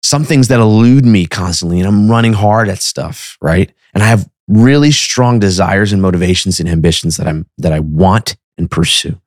Some 0.03 0.25
things 0.25 0.49
that 0.49 0.59
elude 0.59 1.05
me 1.05 1.25
constantly, 1.25 1.79
and 1.79 1.87
I'm 1.87 2.09
running 2.09 2.33
hard 2.33 2.69
at 2.69 2.81
stuff, 2.81 3.37
right? 3.41 3.71
And 3.93 4.03
I 4.03 4.07
have 4.07 4.29
really 4.47 4.91
strong 4.91 5.39
desires 5.39 5.93
and 5.93 6.01
motivations 6.01 6.59
and 6.59 6.67
ambitions 6.67 7.17
that 7.17 7.27
I'm 7.27 7.47
that 7.57 7.71
I 7.71 7.79
want 7.79 8.35
and 8.57 8.69
pursue. 8.69 9.19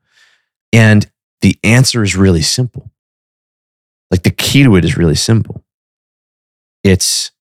And 0.72 1.10
the 1.40 1.58
answer 1.64 2.02
is 2.02 2.16
really 2.16 2.42
simple. 2.42 2.90
Like 4.10 4.22
the 4.22 4.30
key 4.30 4.62
to 4.64 4.76
it 4.76 4.84
is 4.84 4.96
really 4.96 5.14
simple. 5.14 5.64
It's 6.84 7.32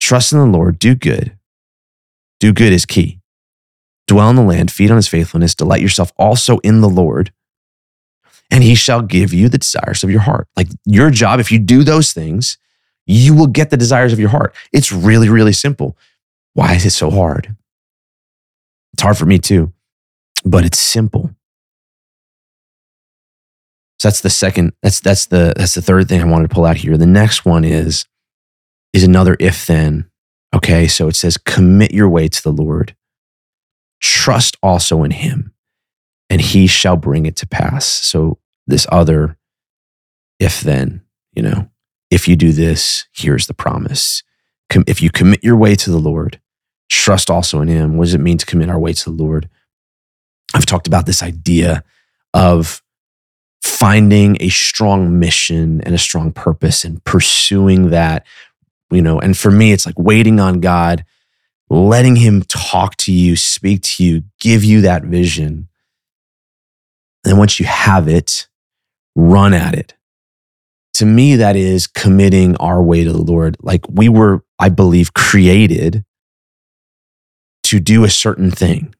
trust 0.00 0.32
in 0.32 0.38
the 0.38 0.46
Lord, 0.46 0.78
do 0.78 0.94
good. 0.94 1.36
Do 2.40 2.52
good 2.52 2.72
is 2.72 2.86
key. 2.86 3.20
Dwell 4.06 4.30
in 4.30 4.36
the 4.36 4.42
land, 4.42 4.70
feed 4.70 4.90
on 4.90 4.96
his 4.96 5.08
faithfulness, 5.08 5.54
delight 5.54 5.80
yourself 5.80 6.12
also 6.16 6.58
in 6.58 6.80
the 6.80 6.88
Lord, 6.88 7.32
and 8.50 8.62
he 8.62 8.74
shall 8.74 9.02
give 9.02 9.32
you 9.32 9.48
the 9.48 9.58
desires 9.58 10.04
of 10.04 10.10
your 10.10 10.20
heart. 10.20 10.48
Like 10.56 10.68
your 10.84 11.10
job, 11.10 11.40
if 11.40 11.50
you 11.50 11.58
do 11.58 11.82
those 11.82 12.12
things, 12.12 12.58
you 13.06 13.34
will 13.34 13.46
get 13.46 13.70
the 13.70 13.76
desires 13.76 14.12
of 14.12 14.20
your 14.20 14.28
heart. 14.28 14.54
It's 14.72 14.92
really, 14.92 15.28
really 15.28 15.52
simple. 15.52 15.96
Why 16.54 16.74
is 16.74 16.84
it 16.84 16.90
so 16.90 17.10
hard? 17.10 17.54
It's 18.94 19.02
hard 19.02 19.18
for 19.18 19.26
me 19.26 19.38
too, 19.38 19.72
but 20.44 20.64
it's 20.64 20.78
simple. 20.78 21.30
So 23.98 24.08
that's 24.08 24.20
the 24.20 24.30
second, 24.30 24.72
that's 24.82 25.00
that's 25.00 25.26
the 25.26 25.54
that's 25.56 25.74
the 25.74 25.82
third 25.82 26.08
thing 26.08 26.20
I 26.20 26.24
wanted 26.24 26.48
to 26.48 26.54
pull 26.54 26.66
out 26.66 26.76
here. 26.76 26.96
The 26.96 27.06
next 27.06 27.44
one 27.44 27.64
is 27.64 28.06
is 28.92 29.04
another 29.04 29.36
if 29.40 29.66
then. 29.66 30.10
Okay, 30.54 30.86
so 30.86 31.08
it 31.08 31.16
says 31.16 31.36
commit 31.36 31.92
your 31.92 32.08
way 32.08 32.28
to 32.28 32.42
the 32.42 32.52
Lord. 32.52 32.94
Trust 34.00 34.56
also 34.62 35.02
in 35.02 35.10
him, 35.10 35.52
and 36.28 36.40
he 36.40 36.66
shall 36.66 36.96
bring 36.96 37.26
it 37.26 37.36
to 37.36 37.46
pass. 37.46 37.86
So 37.86 38.38
this 38.66 38.86
other 38.90 39.36
if 40.38 40.60
then, 40.60 41.02
you 41.32 41.42
know, 41.42 41.70
if 42.10 42.28
you 42.28 42.36
do 42.36 42.52
this, 42.52 43.06
here's 43.14 43.46
the 43.46 43.54
promise. 43.54 44.22
If 44.86 45.00
you 45.00 45.10
commit 45.10 45.42
your 45.42 45.56
way 45.56 45.74
to 45.76 45.90
the 45.90 45.98
Lord, 45.98 46.40
trust 46.88 47.30
also 47.30 47.60
in 47.60 47.68
him. 47.68 47.96
What 47.96 48.04
does 48.04 48.14
it 48.14 48.20
mean 48.20 48.38
to 48.38 48.46
commit 48.46 48.68
our 48.68 48.78
way 48.78 48.92
to 48.92 49.04
the 49.04 49.22
Lord? 49.22 49.48
I've 50.54 50.66
talked 50.66 50.86
about 50.86 51.06
this 51.06 51.22
idea 51.22 51.84
of 52.34 52.82
finding 53.62 54.36
a 54.40 54.48
strong 54.48 55.18
mission 55.18 55.80
and 55.82 55.94
a 55.94 55.98
strong 55.98 56.32
purpose 56.32 56.84
and 56.84 57.02
pursuing 57.04 57.90
that 57.90 58.24
you 58.90 59.02
know 59.02 59.18
and 59.18 59.36
for 59.36 59.50
me 59.50 59.72
it's 59.72 59.86
like 59.86 59.98
waiting 59.98 60.38
on 60.38 60.60
god 60.60 61.04
letting 61.68 62.14
him 62.14 62.42
talk 62.42 62.94
to 62.96 63.12
you 63.12 63.34
speak 63.34 63.82
to 63.82 64.04
you 64.04 64.22
give 64.38 64.62
you 64.62 64.82
that 64.82 65.02
vision 65.02 65.68
and 67.26 67.32
then 67.32 67.38
once 67.38 67.58
you 67.58 67.66
have 67.66 68.06
it 68.06 68.46
run 69.16 69.52
at 69.52 69.74
it. 69.74 69.94
To 70.94 71.04
me 71.04 71.36
that 71.36 71.56
is 71.56 71.86
committing 71.86 72.56
our 72.56 72.82
way 72.82 73.04
to 73.04 73.12
the 73.12 73.22
lord. 73.22 73.56
Like 73.60 73.84
we 73.88 74.08
were 74.08 74.44
i 74.58 74.70
believe 74.70 75.12
created 75.12 76.04
to 77.64 77.80
do 77.80 78.04
a 78.04 78.10
certain 78.10 78.50
thing 78.50 78.94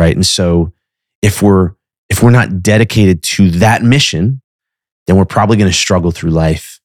right? 0.00 0.16
And 0.16 0.26
so 0.26 0.72
if 1.20 1.42
we're 1.42 1.72
if 2.08 2.22
we're 2.22 2.30
not 2.30 2.62
dedicated 2.62 3.22
to 3.22 3.50
that 3.50 3.82
mission, 3.82 4.40
then 5.06 5.16
we're 5.16 5.26
probably 5.26 5.58
going 5.58 5.70
to 5.70 5.76
struggle 5.76 6.10
through 6.10 6.30
life 6.30 6.80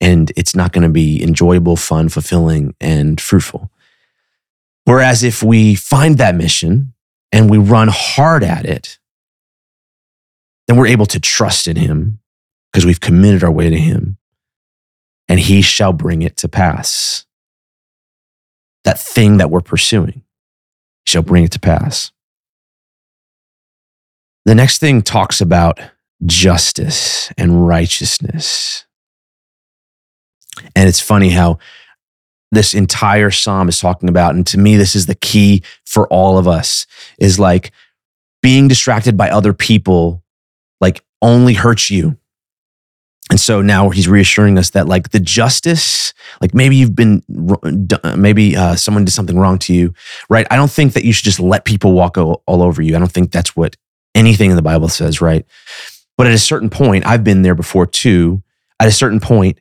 and 0.00 0.30
it's 0.36 0.54
not 0.54 0.72
going 0.72 0.82
to 0.82 0.90
be 0.90 1.22
enjoyable, 1.22 1.74
fun, 1.74 2.10
fulfilling, 2.10 2.74
and 2.80 3.18
fruitful. 3.20 3.70
Whereas 4.84 5.24
if 5.24 5.42
we 5.42 5.74
find 5.74 6.18
that 6.18 6.34
mission 6.34 6.92
and 7.32 7.48
we 7.48 7.56
run 7.56 7.88
hard 7.90 8.44
at 8.44 8.66
it, 8.66 8.98
then 10.66 10.76
we're 10.76 10.86
able 10.86 11.06
to 11.06 11.20
trust 11.20 11.68
in 11.68 11.76
Him 11.76 12.20
because 12.72 12.86
we've 12.86 13.00
committed 13.00 13.44
our 13.44 13.52
way 13.52 13.70
to 13.70 13.78
Him. 13.78 14.18
and 15.28 15.40
he 15.40 15.62
shall 15.62 15.92
bring 15.92 16.22
it 16.22 16.36
to 16.38 16.48
pass. 16.48 17.24
That 18.84 19.00
thing 19.00 19.38
that 19.38 19.50
we're 19.50 19.60
pursuing 19.62 20.22
shall 21.06 21.22
bring 21.22 21.44
it 21.44 21.52
to 21.52 21.60
pass. 21.60 22.12
The 24.44 24.54
next 24.54 24.78
thing 24.78 25.02
talks 25.02 25.40
about 25.40 25.80
justice 26.26 27.32
and 27.38 27.66
righteousness. 27.66 28.84
And 30.76 30.88
it's 30.88 31.00
funny 31.00 31.30
how 31.30 31.58
this 32.52 32.74
entire 32.74 33.30
psalm 33.30 33.68
is 33.68 33.78
talking 33.78 34.08
about, 34.08 34.34
and 34.34 34.46
to 34.48 34.58
me, 34.58 34.76
this 34.76 34.94
is 34.94 35.06
the 35.06 35.14
key 35.14 35.62
for 35.86 36.06
all 36.08 36.38
of 36.38 36.46
us 36.48 36.86
is 37.18 37.38
like 37.38 37.72
being 38.42 38.68
distracted 38.68 39.16
by 39.16 39.30
other 39.30 39.54
people, 39.54 40.23
like 40.84 41.02
only 41.22 41.54
hurts 41.54 41.88
you. 41.88 42.18
And 43.30 43.40
so 43.40 43.62
now 43.62 43.88
he's 43.88 44.06
reassuring 44.06 44.58
us 44.58 44.70
that 44.70 44.86
like 44.86 45.12
the 45.12 45.18
justice, 45.18 46.12
like 46.42 46.52
maybe 46.52 46.76
you've 46.76 46.94
been, 46.94 47.22
maybe 48.18 48.54
uh, 48.54 48.76
someone 48.76 49.06
did 49.06 49.12
something 49.12 49.38
wrong 49.38 49.58
to 49.60 49.72
you, 49.72 49.94
right? 50.28 50.46
I 50.50 50.56
don't 50.56 50.70
think 50.70 50.92
that 50.92 51.06
you 51.06 51.14
should 51.14 51.24
just 51.24 51.40
let 51.40 51.64
people 51.64 51.92
walk 51.92 52.18
all, 52.18 52.42
all 52.46 52.62
over 52.62 52.82
you. 52.82 52.94
I 52.94 52.98
don't 52.98 53.10
think 53.10 53.32
that's 53.32 53.56
what 53.56 53.78
anything 54.14 54.50
in 54.50 54.56
the 54.56 54.62
Bible 54.62 54.90
says, 54.90 55.22
right? 55.22 55.46
But 56.18 56.26
at 56.26 56.34
a 56.34 56.38
certain 56.38 56.68
point, 56.68 57.06
I've 57.06 57.24
been 57.24 57.40
there 57.40 57.54
before 57.54 57.86
too. 57.86 58.42
At 58.78 58.88
a 58.88 58.92
certain 58.92 59.20
point, 59.20 59.58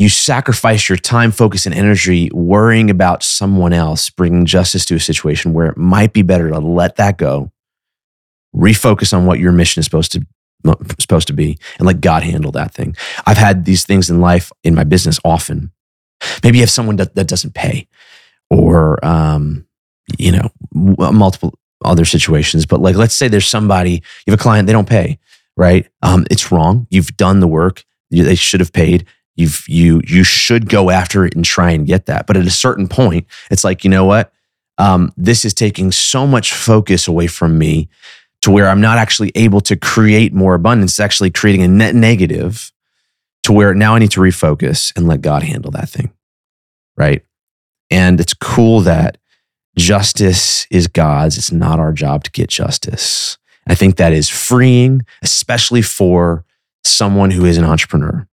you 0.00 0.08
sacrifice 0.08 0.88
your 0.88 0.98
time, 0.98 1.30
focus, 1.30 1.66
and 1.66 1.74
energy 1.74 2.30
worrying 2.34 2.90
about 2.90 3.22
someone 3.22 3.72
else 3.72 4.10
bringing 4.10 4.44
justice 4.44 4.84
to 4.86 4.96
a 4.96 5.00
situation 5.00 5.52
where 5.52 5.68
it 5.68 5.76
might 5.76 6.12
be 6.12 6.22
better 6.22 6.50
to 6.50 6.58
let 6.58 6.96
that 6.96 7.16
go, 7.16 7.52
refocus 8.56 9.16
on 9.16 9.24
what 9.24 9.38
your 9.38 9.52
mission 9.52 9.78
is 9.78 9.84
supposed 9.84 10.10
to 10.10 10.26
supposed 10.98 11.26
to 11.28 11.32
be, 11.32 11.58
and 11.78 11.86
let 11.86 12.00
God 12.00 12.22
handle 12.22 12.52
that 12.52 12.72
thing. 12.72 12.96
I've 13.26 13.36
had 13.36 13.64
these 13.64 13.84
things 13.84 14.10
in 14.10 14.20
life 14.20 14.52
in 14.62 14.74
my 14.74 14.84
business 14.84 15.18
often. 15.24 15.72
Maybe 16.42 16.58
you 16.58 16.62
have 16.62 16.70
someone 16.70 16.96
that, 16.96 17.14
that 17.14 17.28
doesn't 17.28 17.54
pay, 17.54 17.88
or 18.50 19.04
um, 19.04 19.66
you 20.18 20.32
know, 20.32 20.50
multiple 20.72 21.58
other 21.84 22.04
situations. 22.04 22.66
But 22.66 22.80
like, 22.80 22.96
let's 22.96 23.14
say 23.14 23.28
there's 23.28 23.46
somebody 23.46 24.02
you 24.26 24.30
have 24.30 24.40
a 24.40 24.42
client 24.42 24.66
they 24.66 24.72
don't 24.72 24.88
pay, 24.88 25.18
right? 25.56 25.88
Um, 26.02 26.26
it's 26.30 26.50
wrong. 26.50 26.86
You've 26.90 27.16
done 27.16 27.40
the 27.40 27.48
work. 27.48 27.84
They 28.10 28.34
should 28.34 28.60
have 28.60 28.72
paid 28.72 29.06
you've 29.36 29.64
you 29.68 30.00
you 30.06 30.24
should 30.24 30.68
go 30.68 30.90
after 30.90 31.24
it 31.24 31.34
and 31.34 31.44
try 31.44 31.70
and 31.70 31.86
get 31.86 32.06
that 32.06 32.26
but 32.26 32.36
at 32.36 32.46
a 32.46 32.50
certain 32.50 32.88
point 32.88 33.26
it's 33.50 33.64
like 33.64 33.84
you 33.84 33.90
know 33.90 34.04
what 34.04 34.32
um, 34.76 35.12
this 35.16 35.44
is 35.44 35.54
taking 35.54 35.92
so 35.92 36.26
much 36.26 36.52
focus 36.52 37.06
away 37.06 37.28
from 37.28 37.58
me 37.58 37.88
to 38.44 38.50
where 38.50 38.68
i'm 38.68 38.80
not 38.80 38.98
actually 38.98 39.32
able 39.34 39.60
to 39.60 39.76
create 39.76 40.32
more 40.32 40.54
abundance. 40.54 40.92
It's 40.92 41.00
actually 41.00 41.30
creating 41.30 41.62
a 41.62 41.68
net 41.68 41.94
negative 41.94 42.72
to 43.42 43.52
where 43.52 43.74
now 43.74 43.94
i 43.94 43.98
need 43.98 44.12
to 44.12 44.20
refocus 44.20 44.96
and 44.96 45.06
let 45.06 45.20
god 45.20 45.42
handle 45.42 45.70
that 45.72 45.88
thing 45.88 46.12
right? 46.96 47.22
And 47.90 48.20
it's 48.20 48.34
cool 48.34 48.80
that 48.80 49.18
justice 49.76 50.66
is 50.70 50.86
god's. 50.86 51.36
It's 51.36 51.52
not 51.52 51.80
our 51.80 51.92
job 51.92 52.24
to 52.24 52.30
get 52.30 52.48
justice. 52.48 53.38
I 53.66 53.74
think 53.74 53.96
that 53.96 54.12
is 54.12 54.28
freeing 54.28 55.02
especially 55.22 55.82
for 55.82 56.44
someone 56.82 57.30
who 57.30 57.44
is 57.44 57.56
an 57.56 57.64
entrepreneur. 57.64 58.26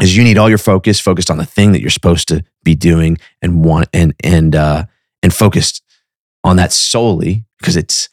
Is 0.00 0.16
you 0.16 0.24
need 0.24 0.38
all 0.38 0.48
your 0.48 0.58
focus 0.58 1.00
focused 1.00 1.30
on 1.30 1.38
the 1.38 1.46
thing 1.46 1.72
that 1.72 1.80
you're 1.80 1.90
supposed 1.90 2.28
to 2.28 2.44
be 2.62 2.74
doing 2.74 3.18
and 3.40 3.64
want 3.64 3.88
and 3.94 4.14
and 4.22 4.54
uh 4.54 4.84
and 5.22 5.32
focused 5.32 5.82
on 6.44 6.56
that 6.56 6.72
solely 6.72 7.44
because 7.58 7.76
it's 7.76 8.08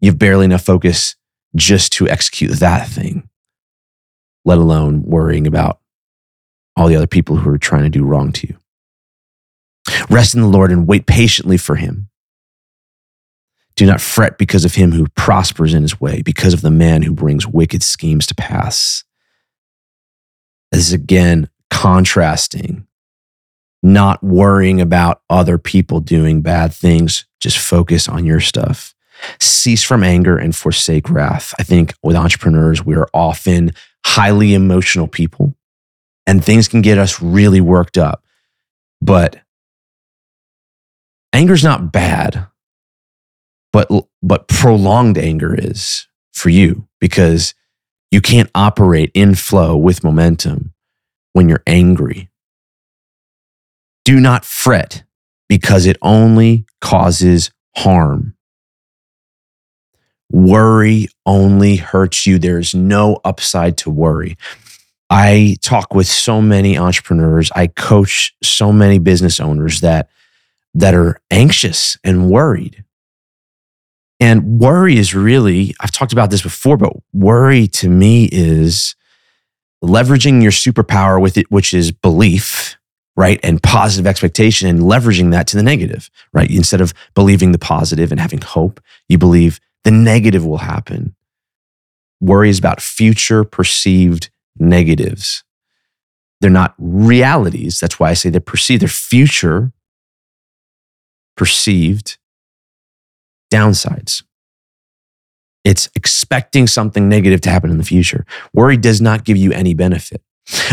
you've 0.00 0.18
barely 0.18 0.44
enough 0.44 0.62
focus 0.62 1.16
just 1.56 1.92
to 1.92 2.08
execute 2.08 2.52
that 2.60 2.88
thing 2.88 3.28
let 4.44 4.58
alone 4.58 5.02
worrying 5.02 5.46
about 5.46 5.80
all 6.76 6.88
the 6.88 6.96
other 6.96 7.06
people 7.06 7.36
who 7.36 7.50
are 7.50 7.58
trying 7.58 7.84
to 7.84 7.90
do 7.90 8.04
wrong 8.04 8.32
to 8.32 8.48
you 8.48 8.56
rest 10.10 10.34
in 10.34 10.40
the 10.42 10.48
lord 10.48 10.72
and 10.72 10.88
wait 10.88 11.06
patiently 11.06 11.56
for 11.56 11.76
him 11.76 12.08
do 13.76 13.86
not 13.86 14.00
fret 14.00 14.38
because 14.38 14.64
of 14.64 14.74
him 14.76 14.92
who 14.92 15.08
prospers 15.16 15.74
in 15.74 15.82
his 15.82 16.00
way 16.00 16.22
because 16.22 16.54
of 16.54 16.62
the 16.62 16.70
man 16.70 17.02
who 17.02 17.12
brings 17.12 17.46
wicked 17.46 17.82
schemes 17.82 18.26
to 18.26 18.34
pass 18.34 19.02
This 20.72 20.88
is 20.88 20.92
again 20.92 21.50
contrasting, 21.70 22.86
not 23.82 24.22
worrying 24.22 24.80
about 24.80 25.22
other 25.30 25.58
people 25.58 26.00
doing 26.00 26.42
bad 26.42 26.72
things. 26.72 27.26
Just 27.40 27.58
focus 27.58 28.08
on 28.08 28.24
your 28.24 28.40
stuff. 28.40 28.93
Cease 29.40 29.82
from 29.82 30.02
anger 30.02 30.36
and 30.36 30.54
forsake 30.54 31.10
wrath. 31.10 31.54
I 31.58 31.62
think 31.62 31.94
with 32.02 32.16
entrepreneurs, 32.16 32.84
we 32.84 32.94
are 32.94 33.08
often 33.12 33.72
highly 34.04 34.54
emotional 34.54 35.08
people 35.08 35.54
and 36.26 36.44
things 36.44 36.68
can 36.68 36.82
get 36.82 36.98
us 36.98 37.20
really 37.20 37.60
worked 37.60 37.98
up. 37.98 38.24
But 39.00 39.36
anger's 41.32 41.64
not 41.64 41.92
bad, 41.92 42.46
but, 43.72 43.90
but 44.22 44.48
prolonged 44.48 45.18
anger 45.18 45.54
is 45.54 46.06
for 46.32 46.48
you 46.48 46.88
because 47.00 47.54
you 48.10 48.20
can't 48.20 48.50
operate 48.54 49.10
in 49.14 49.34
flow 49.34 49.76
with 49.76 50.04
momentum 50.04 50.72
when 51.32 51.48
you're 51.48 51.62
angry. 51.66 52.30
Do 54.04 54.20
not 54.20 54.44
fret 54.44 55.04
because 55.48 55.86
it 55.86 55.96
only 56.02 56.66
causes 56.80 57.50
harm. 57.76 58.33
Worry 60.34 61.06
only 61.24 61.76
hurts 61.76 62.26
you. 62.26 62.40
There's 62.40 62.74
no 62.74 63.20
upside 63.24 63.76
to 63.78 63.90
worry. 63.90 64.36
I 65.08 65.54
talk 65.62 65.94
with 65.94 66.08
so 66.08 66.42
many 66.42 66.76
entrepreneurs, 66.76 67.52
I 67.54 67.68
coach 67.68 68.34
so 68.42 68.72
many 68.72 68.98
business 68.98 69.38
owners 69.38 69.80
that 69.82 70.08
that 70.74 70.92
are 70.92 71.20
anxious 71.30 71.96
and 72.02 72.28
worried. 72.28 72.82
And 74.18 74.58
worry 74.58 74.98
is 74.98 75.14
really, 75.14 75.72
I've 75.78 75.92
talked 75.92 76.12
about 76.12 76.32
this 76.32 76.42
before, 76.42 76.78
but 76.78 76.94
worry 77.12 77.68
to 77.68 77.88
me 77.88 78.28
is 78.32 78.96
leveraging 79.84 80.42
your 80.42 80.50
superpower 80.50 81.22
with 81.22 81.38
it, 81.38 81.48
which 81.48 81.72
is 81.72 81.92
belief, 81.92 82.76
right? 83.14 83.38
And 83.44 83.62
positive 83.62 84.08
expectation 84.08 84.68
and 84.68 84.80
leveraging 84.80 85.30
that 85.30 85.46
to 85.48 85.56
the 85.56 85.62
negative, 85.62 86.10
right? 86.32 86.50
Instead 86.50 86.80
of 86.80 86.92
believing 87.14 87.52
the 87.52 87.58
positive 87.58 88.10
and 88.10 88.20
having 88.20 88.40
hope, 88.40 88.80
you 89.08 89.16
believe 89.16 89.60
the 89.84 89.90
negative 89.90 90.44
will 90.44 90.58
happen. 90.58 91.14
Worry 92.20 92.50
is 92.50 92.58
about 92.58 92.80
future 92.80 93.44
perceived 93.44 94.30
negatives. 94.58 95.44
They're 96.40 96.50
not 96.50 96.74
realities. 96.78 97.80
That's 97.80 98.00
why 98.00 98.10
I 98.10 98.14
say 98.14 98.30
they're 98.30 98.40
perceived, 98.40 98.82
they're 98.82 98.88
future 98.88 99.72
perceived 101.36 102.18
downsides. 103.52 104.22
It's 105.64 105.88
expecting 105.94 106.66
something 106.66 107.08
negative 107.08 107.40
to 107.42 107.50
happen 107.50 107.70
in 107.70 107.78
the 107.78 107.84
future. 107.84 108.26
Worry 108.52 108.76
does 108.76 109.00
not 109.00 109.24
give 109.24 109.36
you 109.36 109.52
any 109.52 109.72
benefit. 109.72 110.20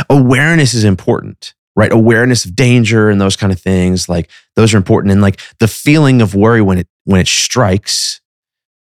Awareness 0.10 0.74
is 0.74 0.84
important, 0.84 1.54
right? 1.76 1.91
Awareness 1.91 2.43
of 2.43 2.56
danger 2.56 3.10
and 3.10 3.21
those 3.21 3.38
kind 3.38 3.54
of 3.54 3.60
things, 3.60 4.10
like 4.10 4.30
those 4.56 4.74
are 4.74 4.78
important. 4.78 5.13
And 5.13 5.21
like 5.21 5.39
the 5.60 5.67
feeling 5.69 6.21
of 6.21 6.36
worry 6.36 6.62
when 6.62 6.78
it 6.78 6.88
when 7.06 7.21
it 7.21 7.28
strikes, 7.28 8.19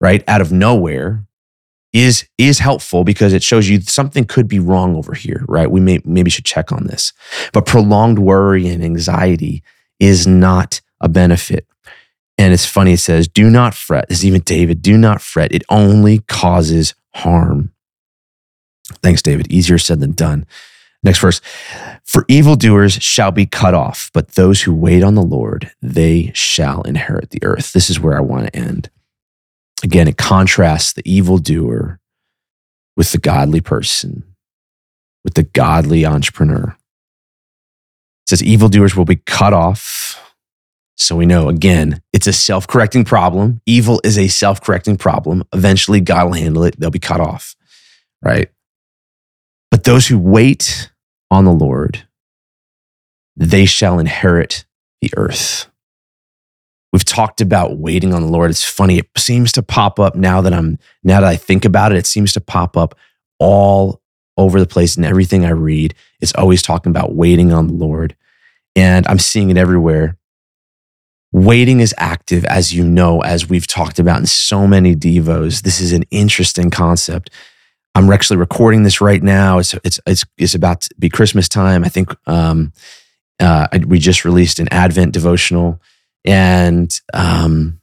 right, 0.00 0.24
out 0.28 0.40
of 0.40 0.52
nowhere 0.52 1.24
is 1.92 2.28
is 2.38 2.60
helpful 2.60 3.02
because 3.04 3.32
it 3.32 3.42
shows 3.42 3.68
you 3.68 3.80
something 3.80 4.24
could 4.24 4.46
be 4.46 4.60
wrong 4.60 4.94
over 4.96 5.12
here, 5.14 5.44
right? 5.48 5.70
We 5.70 5.80
may 5.80 6.00
maybe 6.04 6.30
should 6.30 6.44
check 6.44 6.72
on 6.72 6.86
this. 6.86 7.12
But 7.52 7.66
prolonged 7.66 8.18
worry 8.18 8.68
and 8.68 8.84
anxiety 8.84 9.62
is 9.98 10.26
not 10.26 10.80
a 11.00 11.08
benefit. 11.08 11.66
And 12.38 12.54
it's 12.54 12.64
funny, 12.64 12.94
it 12.94 13.00
says, 13.00 13.28
do 13.28 13.50
not 13.50 13.74
fret. 13.74 14.08
This 14.08 14.18
is 14.18 14.24
even 14.24 14.40
David, 14.40 14.80
do 14.80 14.96
not 14.96 15.20
fret. 15.20 15.52
It 15.52 15.62
only 15.68 16.20
causes 16.20 16.94
harm. 17.14 17.72
Thanks, 19.02 19.20
David. 19.20 19.52
Easier 19.52 19.76
said 19.76 20.00
than 20.00 20.12
done. 20.12 20.46
Next 21.02 21.18
verse. 21.18 21.40
For 22.04 22.24
evildoers 22.28 22.94
shall 22.94 23.30
be 23.30 23.46
cut 23.46 23.74
off, 23.74 24.10
but 24.14 24.32
those 24.32 24.62
who 24.62 24.74
wait 24.74 25.02
on 25.02 25.14
the 25.14 25.22
Lord, 25.22 25.70
they 25.82 26.32
shall 26.34 26.82
inherit 26.82 27.30
the 27.30 27.42
earth. 27.42 27.72
This 27.72 27.90
is 27.90 28.00
where 28.00 28.16
I 28.16 28.20
want 28.20 28.46
to 28.46 28.56
end. 28.56 28.90
Again, 29.82 30.08
it 30.08 30.16
contrasts 30.16 30.92
the 30.92 31.08
evildoer 31.10 32.00
with 32.96 33.12
the 33.12 33.18
godly 33.18 33.60
person, 33.60 34.24
with 35.24 35.34
the 35.34 35.44
godly 35.44 36.04
entrepreneur. 36.04 36.76
It 38.24 38.28
says, 38.28 38.42
evildoers 38.42 38.94
will 38.94 39.04
be 39.06 39.16
cut 39.16 39.52
off 39.52 40.20
so 41.00 41.16
we 41.16 41.24
know 41.24 41.48
again, 41.48 42.02
it's 42.12 42.26
a 42.26 42.32
self 42.32 42.66
correcting 42.66 43.06
problem. 43.06 43.62
Evil 43.64 44.02
is 44.04 44.18
a 44.18 44.28
self 44.28 44.60
correcting 44.60 44.98
problem. 44.98 45.42
Eventually, 45.54 46.00
God 46.02 46.26
will 46.26 46.34
handle 46.34 46.62
it. 46.64 46.78
They'll 46.78 46.90
be 46.90 46.98
cut 46.98 47.20
off, 47.20 47.56
right? 48.22 48.50
But 49.70 49.84
those 49.84 50.08
who 50.08 50.18
wait 50.18 50.92
on 51.30 51.46
the 51.46 51.52
Lord, 51.52 52.06
they 53.34 53.64
shall 53.64 53.98
inherit 53.98 54.66
the 55.00 55.10
earth. 55.16 55.69
We've 56.92 57.04
talked 57.04 57.40
about 57.40 57.78
waiting 57.78 58.12
on 58.12 58.22
the 58.22 58.28
Lord. 58.28 58.50
It's 58.50 58.64
funny. 58.64 58.98
It 58.98 59.08
seems 59.16 59.52
to 59.52 59.62
pop 59.62 60.00
up 60.00 60.16
now 60.16 60.40
that 60.40 60.52
I'm, 60.52 60.78
now 61.04 61.20
that 61.20 61.28
I 61.28 61.36
think 61.36 61.64
about 61.64 61.92
it, 61.92 61.98
it 61.98 62.06
seems 62.06 62.32
to 62.32 62.40
pop 62.40 62.76
up 62.76 62.94
all 63.38 64.02
over 64.36 64.58
the 64.58 64.66
place 64.66 64.96
in 64.96 65.04
everything 65.04 65.44
I 65.44 65.50
read. 65.50 65.94
It's 66.20 66.34
always 66.34 66.62
talking 66.62 66.90
about 66.90 67.14
waiting 67.14 67.52
on 67.52 67.66
the 67.68 67.74
Lord. 67.74 68.16
And 68.74 69.06
I'm 69.06 69.18
seeing 69.18 69.50
it 69.50 69.56
everywhere. 69.56 70.16
Waiting 71.32 71.78
is 71.78 71.94
active, 71.96 72.44
as 72.46 72.74
you 72.74 72.84
know, 72.84 73.20
as 73.20 73.48
we've 73.48 73.66
talked 73.66 74.00
about 74.00 74.18
in 74.18 74.26
so 74.26 74.66
many 74.66 74.96
Devos. 74.96 75.62
This 75.62 75.80
is 75.80 75.92
an 75.92 76.04
interesting 76.10 76.70
concept. 76.70 77.30
I'm 77.94 78.10
actually 78.10 78.38
recording 78.38 78.82
this 78.82 79.00
right 79.00 79.22
now. 79.22 79.58
It's 79.58 79.74
it's 79.84 80.00
it's, 80.06 80.24
it's 80.38 80.54
about 80.54 80.82
to 80.82 80.94
be 80.98 81.08
Christmas 81.08 81.48
time. 81.48 81.84
I 81.84 81.88
think 81.88 82.14
um, 82.26 82.72
uh, 83.38 83.68
we 83.86 83.98
just 83.98 84.24
released 84.24 84.58
an 84.58 84.68
Advent 84.70 85.12
devotional, 85.12 85.80
and 86.24 86.92
um, 87.14 87.80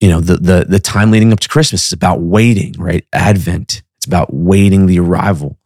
you 0.00 0.08
know 0.08 0.20
the 0.20 0.36
the 0.36 0.66
the 0.68 0.78
time 0.78 1.10
leading 1.10 1.32
up 1.32 1.40
to 1.40 1.48
Christmas 1.48 1.86
is 1.86 1.92
about 1.92 2.20
waiting, 2.20 2.74
right? 2.78 3.06
Advent. 3.12 3.82
It's 3.98 4.06
about 4.06 4.32
waiting 4.34 4.86
the 4.86 5.00
arrival. 5.00 5.58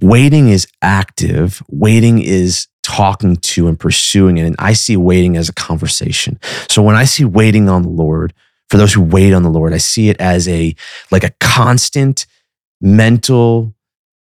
Waiting 0.00 0.48
is 0.48 0.66
active. 0.82 1.62
Waiting 1.68 2.20
is 2.20 2.68
talking 2.82 3.36
to 3.36 3.68
and 3.68 3.78
pursuing 3.78 4.38
it. 4.38 4.46
And 4.46 4.56
I 4.58 4.72
see 4.72 4.96
waiting 4.96 5.36
as 5.36 5.48
a 5.48 5.54
conversation. 5.54 6.38
So 6.68 6.82
when 6.82 6.96
I 6.96 7.04
see 7.04 7.24
waiting 7.24 7.68
on 7.68 7.82
the 7.82 7.88
Lord, 7.88 8.32
for 8.70 8.76
those 8.76 8.92
who 8.92 9.02
wait 9.02 9.32
on 9.32 9.42
the 9.42 9.50
Lord, 9.50 9.74
I 9.74 9.78
see 9.78 10.08
it 10.08 10.20
as 10.20 10.48
a 10.48 10.74
like 11.10 11.24
a 11.24 11.32
constant 11.40 12.26
mental 12.80 13.74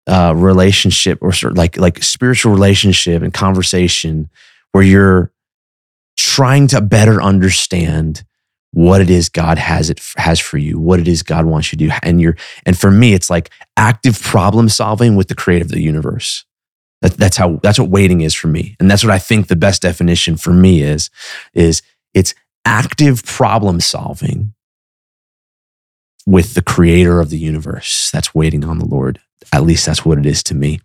uh, 0.07 0.35
relationship 0.37 1.19
or 1.23 1.33
sort 1.33 1.53
of 1.53 1.59
like 1.59 1.77
like 1.79 2.03
spiritual 2.03 2.53
relationship 2.53 3.23
and 3.23 3.33
conversation 3.33 4.29
where 4.73 4.85
you're 4.85 5.32
trying 6.17 6.67
to 6.69 6.81
better 6.81 7.23
understand 7.23 8.25
what 8.73 9.01
it 9.01 9.11
is 9.11 9.29
God 9.29 9.59
has 9.59 9.91
it 9.91 10.01
has 10.17 10.41
for 10.41 10.59
you, 10.59 10.79
what 10.79 10.99
it 10.99 11.07
is 11.07 11.23
God 11.23 11.45
wants 11.45 11.73
you 11.73 11.79
to 11.79 11.89
do, 11.89 11.93
and 12.03 12.21
you're 12.21 12.37
and 12.65 12.79
for 12.79 12.91
me, 12.91 13.13
it's 13.13 13.31
like 13.31 13.51
active 13.77 14.21
problem 14.21 14.69
solving 14.69 15.15
with 15.15 15.29
the 15.29 15.35
creator 15.35 15.65
of 15.65 15.71
the 15.71 15.83
universe. 15.83 16.45
That, 17.03 17.13
that's 17.15 17.37
how 17.37 17.61
that's 17.63 17.79
what 17.79 17.91
waiting 17.91 18.23
is 18.23 18.35
for 18.35 18.49
me, 18.49 18.77
and 18.81 18.91
that's 18.91 19.05
what 19.05 19.13
I 19.13 19.19
think 19.19 19.49
the 19.49 19.57
best 19.57 19.83
definition 19.83 20.37
for 20.37 20.53
me 20.53 20.83
is 20.83 21.11
is 21.53 21.83
it's 22.15 22.35
active 22.65 23.25
problem 23.25 23.81
solving 23.81 24.55
with 26.27 26.55
the 26.55 26.63
creator 26.63 27.21
of 27.21 27.31
the 27.31 27.39
universe. 27.39 28.11
That's 28.11 28.35
waiting 28.35 28.65
on 28.65 28.79
the 28.79 28.87
Lord. 28.87 29.21
At 29.53 29.65
least 29.65 29.85
that's 29.87 30.05
what 30.05 30.19
it 30.19 30.27
is 30.27 30.43
to 30.45 30.55
me. 30.55 30.81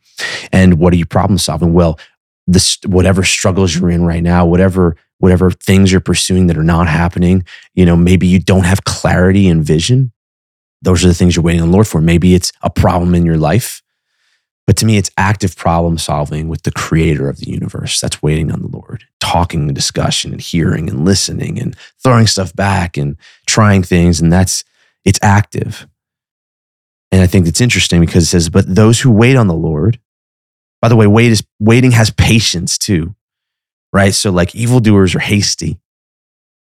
And 0.52 0.80
what 0.80 0.94
are 0.94 0.98
you 0.98 1.06
problem 1.06 1.38
solving? 1.38 1.74
Well, 1.74 2.00
this 2.48 2.78
whatever 2.86 3.24
struggles 3.24 3.76
you're 3.76 3.90
in 3.90 4.06
right 4.06 4.24
now, 4.24 4.46
whatever 4.46 4.96
whatever 5.20 5.52
things 5.52 5.92
you're 5.92 6.02
pursuing 6.02 6.48
that 6.48 6.58
are 6.58 6.64
not 6.64 6.88
happening, 6.88 7.44
you 7.74 7.86
know, 7.86 7.96
maybe 7.96 8.28
you 8.28 8.40
don't 8.40 8.66
have 8.66 8.84
clarity 8.84 9.48
and 9.48 9.64
vision. 9.64 10.12
Those 10.82 11.04
are 11.04 11.08
the 11.08 11.14
things 11.14 11.36
you're 11.36 11.44
waiting 11.44 11.62
on 11.62 11.70
the 11.70 11.74
Lord 11.74 11.88
for. 11.88 12.00
Maybe 12.00 12.36
it's 12.36 12.52
a 12.62 12.70
problem 12.70 13.16
in 13.16 13.26
your 13.26 13.38
life. 13.38 13.82
But 14.68 14.78
to 14.78 14.86
me, 14.86 14.98
it's 14.98 15.10
active 15.18 15.56
problem 15.56 15.98
solving 15.98 16.50
with 16.50 16.64
the 16.64 16.74
creator 16.74 17.30
of 17.30 17.38
the 17.38 17.50
universe. 17.50 18.02
That's 18.02 18.22
waiting 18.22 18.52
on 18.52 18.62
the 18.62 18.68
Lord, 18.68 19.06
talking 19.20 19.62
and 19.62 19.74
discussion 19.74 20.34
and 20.34 20.42
hearing 20.42 20.90
and 20.90 21.06
listening 21.06 21.58
and 21.60 21.76
throwing 22.04 22.28
stuff 22.28 22.54
back 22.54 22.98
and 22.98 23.16
trying 23.48 23.82
things. 23.82 24.20
And 24.20 24.32
that's, 24.32 24.66
it's 25.06 25.20
active. 25.22 25.88
And 27.14 27.22
I 27.22 27.28
think 27.28 27.48
it's 27.48 27.62
interesting 27.62 28.02
because 28.02 28.24
it 28.24 28.28
says, 28.28 28.50
but 28.50 28.76
those 28.76 29.00
who 29.00 29.10
wait 29.10 29.38
on 29.38 29.48
the 29.48 29.56
Lord, 29.56 30.00
by 30.82 30.90
the 30.90 30.96
way, 30.96 31.08
wait 31.08 31.32
is, 31.32 31.44
waiting 31.60 31.92
has 31.92 32.12
patience 32.12 32.78
too, 32.78 33.16
right? 33.92 34.13
So 34.13 34.32
like 34.32 34.56
evildoers 34.56 35.16
are 35.16 35.20
hasty, 35.20 35.80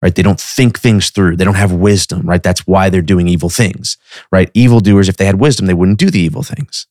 right? 0.02 0.14
They 0.14 0.22
don't 0.22 0.40
think 0.40 0.78
things 0.78 1.10
through. 1.10 1.36
They 1.36 1.44
don't 1.44 1.54
have 1.54 1.72
wisdom, 1.72 2.22
right? 2.26 2.42
That's 2.42 2.66
why 2.66 2.90
they're 2.90 3.02
doing 3.02 3.28
evil 3.28 3.48
things, 3.48 3.96
right? 4.30 4.50
Evildoers, 4.54 5.08
if 5.08 5.16
they 5.16 5.24
had 5.24 5.40
wisdom, 5.40 5.66
they 5.66 5.74
wouldn't 5.74 5.98
do 5.98 6.10
the 6.10 6.20
evil 6.20 6.42
things. 6.42 6.86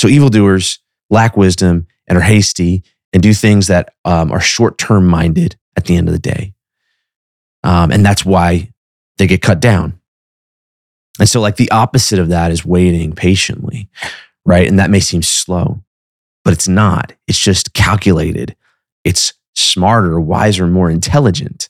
So 0.00 0.08
evildoers 0.08 0.78
lack 1.10 1.36
wisdom 1.36 1.86
and 2.08 2.18
are 2.18 2.22
hasty 2.22 2.82
and 3.12 3.22
do 3.22 3.34
things 3.34 3.66
that 3.66 3.94
um, 4.04 4.32
are 4.32 4.40
short 4.40 4.78
term 4.78 5.06
minded 5.06 5.56
at 5.76 5.84
the 5.84 5.96
end 5.96 6.08
of 6.08 6.12
the 6.12 6.18
day. 6.18 6.54
Um, 7.62 7.90
and 7.90 8.04
that's 8.04 8.24
why 8.24 8.72
they 9.18 9.26
get 9.26 9.42
cut 9.42 9.60
down. 9.60 10.00
And 11.18 11.28
so, 11.28 11.40
like, 11.40 11.56
the 11.56 11.70
opposite 11.70 12.18
of 12.18 12.28
that 12.28 12.50
is 12.50 12.64
waiting 12.64 13.12
patiently, 13.12 13.90
right? 14.46 14.66
And 14.66 14.78
that 14.78 14.90
may 14.90 15.00
seem 15.00 15.22
slow, 15.22 15.82
but 16.44 16.52
it's 16.52 16.68
not. 16.68 17.12
It's 17.26 17.38
just 17.38 17.74
calculated, 17.74 18.56
it's 19.04 19.34
smarter, 19.54 20.20
wiser, 20.20 20.66
more 20.66 20.90
intelligent. 20.90 21.68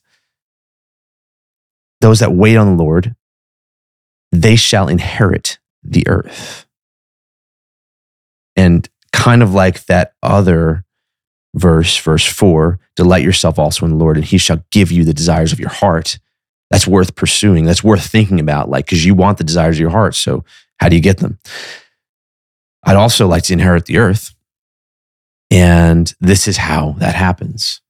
Those 2.01 2.21
that 2.21 2.33
wait 2.33 2.57
on 2.57 2.77
the 2.77 2.83
Lord, 2.83 3.15
they 4.33 4.57
shall 4.57 4.89
inherit 4.89 5.59
the 5.83 6.07
earth. 6.09 6.67
And 8.57 8.89
kind 9.13 9.43
of 9.43 9.55
like 9.55 9.87
that 9.87 10.15
other 10.23 10.85
verse, 11.55 11.97
verse 11.99 12.25
four, 12.25 12.79
delight 12.97 13.25
yourself 13.25 13.59
also 13.59 13.85
in 13.87 13.93
the 13.93 13.99
Lord, 13.99 14.17
and 14.17 14.25
he 14.25 14.39
shall 14.39 14.65
give 14.71 14.93
you 14.93 15.05
the 15.05 15.15
desires 15.15 15.53
of 15.53 15.61
your 15.61 15.71
heart. 15.71 16.19
That's 16.71 16.87
worth 16.87 17.17
pursuing. 17.17 17.65
That's 17.65 17.83
worth 17.83 18.07
thinking 18.07 18.39
about, 18.39 18.71
like, 18.71 18.87
because 18.87 19.05
you 19.05 19.15
want 19.15 19.39
the 19.39 19.45
desires 19.45 19.77
of 19.77 19.81
your 19.81 19.91
heart. 19.91 20.15
So, 20.15 20.45
how 20.79 20.89
do 20.89 20.97
you 20.97 21.03
get 21.03 21.19
them? 21.19 21.39
I'd 22.85 22.97
also 22.97 23.27
like 23.27 23.43
to 23.45 23.53
inherit 23.53 23.87
the 23.87 23.99
earth. 23.99 24.35
And 25.51 26.13
this 26.21 26.47
is 26.47 26.57
how 26.57 26.93
that 26.99 27.15
happens. 27.15 27.81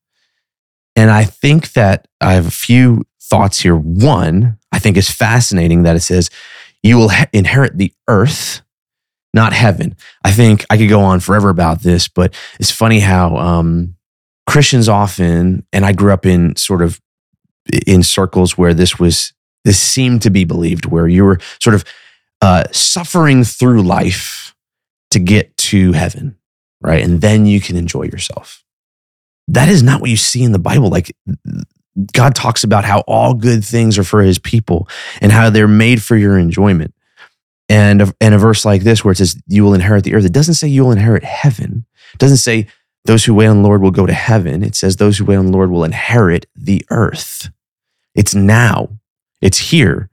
And 0.96 1.10
I 1.10 1.24
think 1.24 1.72
that 1.72 2.08
I 2.20 2.34
have 2.34 2.46
a 2.46 2.50
few 2.50 3.04
thoughts 3.22 3.60
here. 3.60 3.76
One, 3.76 4.58
I 4.72 4.78
think 4.78 4.96
is 4.96 5.10
fascinating 5.10 5.82
that 5.82 5.96
it 5.96 6.00
says, 6.00 6.30
you 6.82 6.96
will 6.96 7.10
inherit 7.32 7.76
the 7.76 7.92
earth 8.08 8.62
not 9.32 9.52
heaven. 9.52 9.96
I 10.24 10.32
think 10.32 10.64
I 10.70 10.76
could 10.76 10.88
go 10.88 11.00
on 11.00 11.20
forever 11.20 11.50
about 11.50 11.82
this, 11.82 12.08
but 12.08 12.34
it's 12.58 12.70
funny 12.70 13.00
how 13.00 13.36
um, 13.36 13.96
Christians 14.48 14.88
often, 14.88 15.64
and 15.72 15.84
I 15.84 15.92
grew 15.92 16.12
up 16.12 16.26
in 16.26 16.56
sort 16.56 16.82
of 16.82 17.00
in 17.86 18.02
circles 18.02 18.58
where 18.58 18.74
this 18.74 18.98
was 18.98 19.32
this 19.64 19.78
seemed 19.78 20.22
to 20.22 20.30
be 20.30 20.44
believed, 20.44 20.86
where 20.86 21.06
you 21.06 21.24
were 21.24 21.38
sort 21.60 21.74
of 21.74 21.84
uh, 22.40 22.64
suffering 22.72 23.44
through 23.44 23.82
life 23.82 24.54
to 25.10 25.18
get 25.18 25.56
to 25.58 25.92
heaven, 25.92 26.36
right? 26.80 27.02
And 27.02 27.20
then 27.20 27.46
you 27.46 27.60
can 27.60 27.76
enjoy 27.76 28.04
yourself. 28.04 28.64
That 29.48 29.68
is 29.68 29.82
not 29.82 30.00
what 30.00 30.10
you 30.10 30.16
see 30.16 30.42
in 30.42 30.52
the 30.52 30.58
Bible. 30.58 30.88
Like 30.88 31.14
God 32.12 32.34
talks 32.34 32.64
about 32.64 32.84
how 32.84 33.00
all 33.00 33.34
good 33.34 33.64
things 33.64 33.98
are 33.98 34.04
for 34.04 34.22
his 34.22 34.38
people 34.38 34.88
and 35.20 35.32
how 35.32 35.50
they're 35.50 35.68
made 35.68 36.02
for 36.02 36.16
your 36.16 36.38
enjoyment. 36.38 36.94
And 37.68 38.02
a, 38.02 38.14
and 38.20 38.34
a 38.34 38.38
verse 38.38 38.64
like 38.64 38.82
this 38.82 39.04
where 39.04 39.12
it 39.12 39.16
says 39.16 39.40
you 39.46 39.62
will 39.62 39.74
inherit 39.74 40.02
the 40.02 40.14
earth 40.14 40.24
it 40.24 40.32
doesn't 40.32 40.54
say 40.54 40.66
you 40.66 40.84
will 40.84 40.92
inherit 40.92 41.22
heaven. 41.22 41.84
It 42.12 42.18
doesn't 42.18 42.38
say 42.38 42.66
those 43.04 43.24
who 43.24 43.34
wait 43.34 43.46
on 43.46 43.62
the 43.62 43.68
lord 43.68 43.80
will 43.80 43.92
go 43.92 44.06
to 44.06 44.12
heaven. 44.12 44.62
It 44.62 44.74
says 44.74 44.96
those 44.96 45.18
who 45.18 45.24
wait 45.24 45.36
on 45.36 45.46
the 45.46 45.52
lord 45.52 45.70
will 45.70 45.84
inherit 45.84 46.46
the 46.56 46.84
earth. 46.90 47.50
It's 48.14 48.34
now. 48.34 48.88
It's 49.40 49.58
here. 49.58 50.10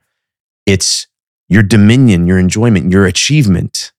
It's 0.66 1.08
your 1.50 1.64
dominion 1.64 2.28
your 2.28 2.40
enjoyment 2.40 2.92
your 2.92 3.06
achievement. 3.06 3.92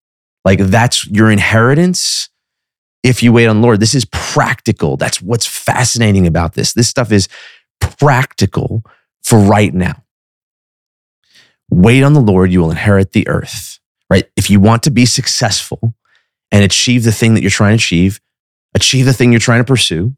Like 0.44 0.58
that's 0.58 1.06
your 1.06 1.30
inheritance 1.30 2.28
if 3.02 3.22
you 3.22 3.32
wait 3.32 3.46
on 3.46 3.60
the 3.60 3.66
lord 3.66 3.80
this 3.80 3.94
is 3.94 4.04
practical 4.06 4.96
that's 4.96 5.22
what's 5.22 5.46
fascinating 5.46 6.26
about 6.26 6.54
this 6.54 6.72
this 6.72 6.88
stuff 6.88 7.12
is 7.12 7.28
practical 7.80 8.82
for 9.22 9.38
right 9.38 9.74
now 9.74 10.02
Wait 11.70 12.02
on 12.02 12.14
the 12.14 12.20
Lord, 12.20 12.50
you 12.50 12.60
will 12.60 12.70
inherit 12.70 13.12
the 13.12 13.28
earth, 13.28 13.78
right? 14.08 14.28
If 14.36 14.48
you 14.48 14.60
want 14.60 14.82
to 14.84 14.90
be 14.90 15.04
successful 15.04 15.94
and 16.50 16.64
achieve 16.64 17.04
the 17.04 17.12
thing 17.12 17.34
that 17.34 17.42
you're 17.42 17.50
trying 17.50 17.76
to 17.76 17.82
achieve, 17.82 18.20
achieve 18.74 19.04
the 19.04 19.12
thing 19.12 19.32
you're 19.32 19.40
trying 19.40 19.60
to 19.60 19.64
pursue. 19.64 20.14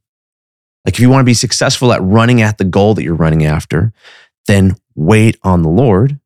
Like 0.84 0.94
if 0.94 1.00
you 1.00 1.10
want 1.10 1.20
to 1.20 1.26
be 1.26 1.34
successful 1.34 1.92
at 1.92 2.02
running 2.02 2.40
at 2.40 2.58
the 2.58 2.64
goal 2.64 2.94
that 2.94 3.02
you're 3.02 3.14
running 3.14 3.44
after, 3.44 3.92
then 4.46 4.76
wait 4.94 5.38
on 5.42 5.62
the 5.62 5.68
Lord. 5.68 6.20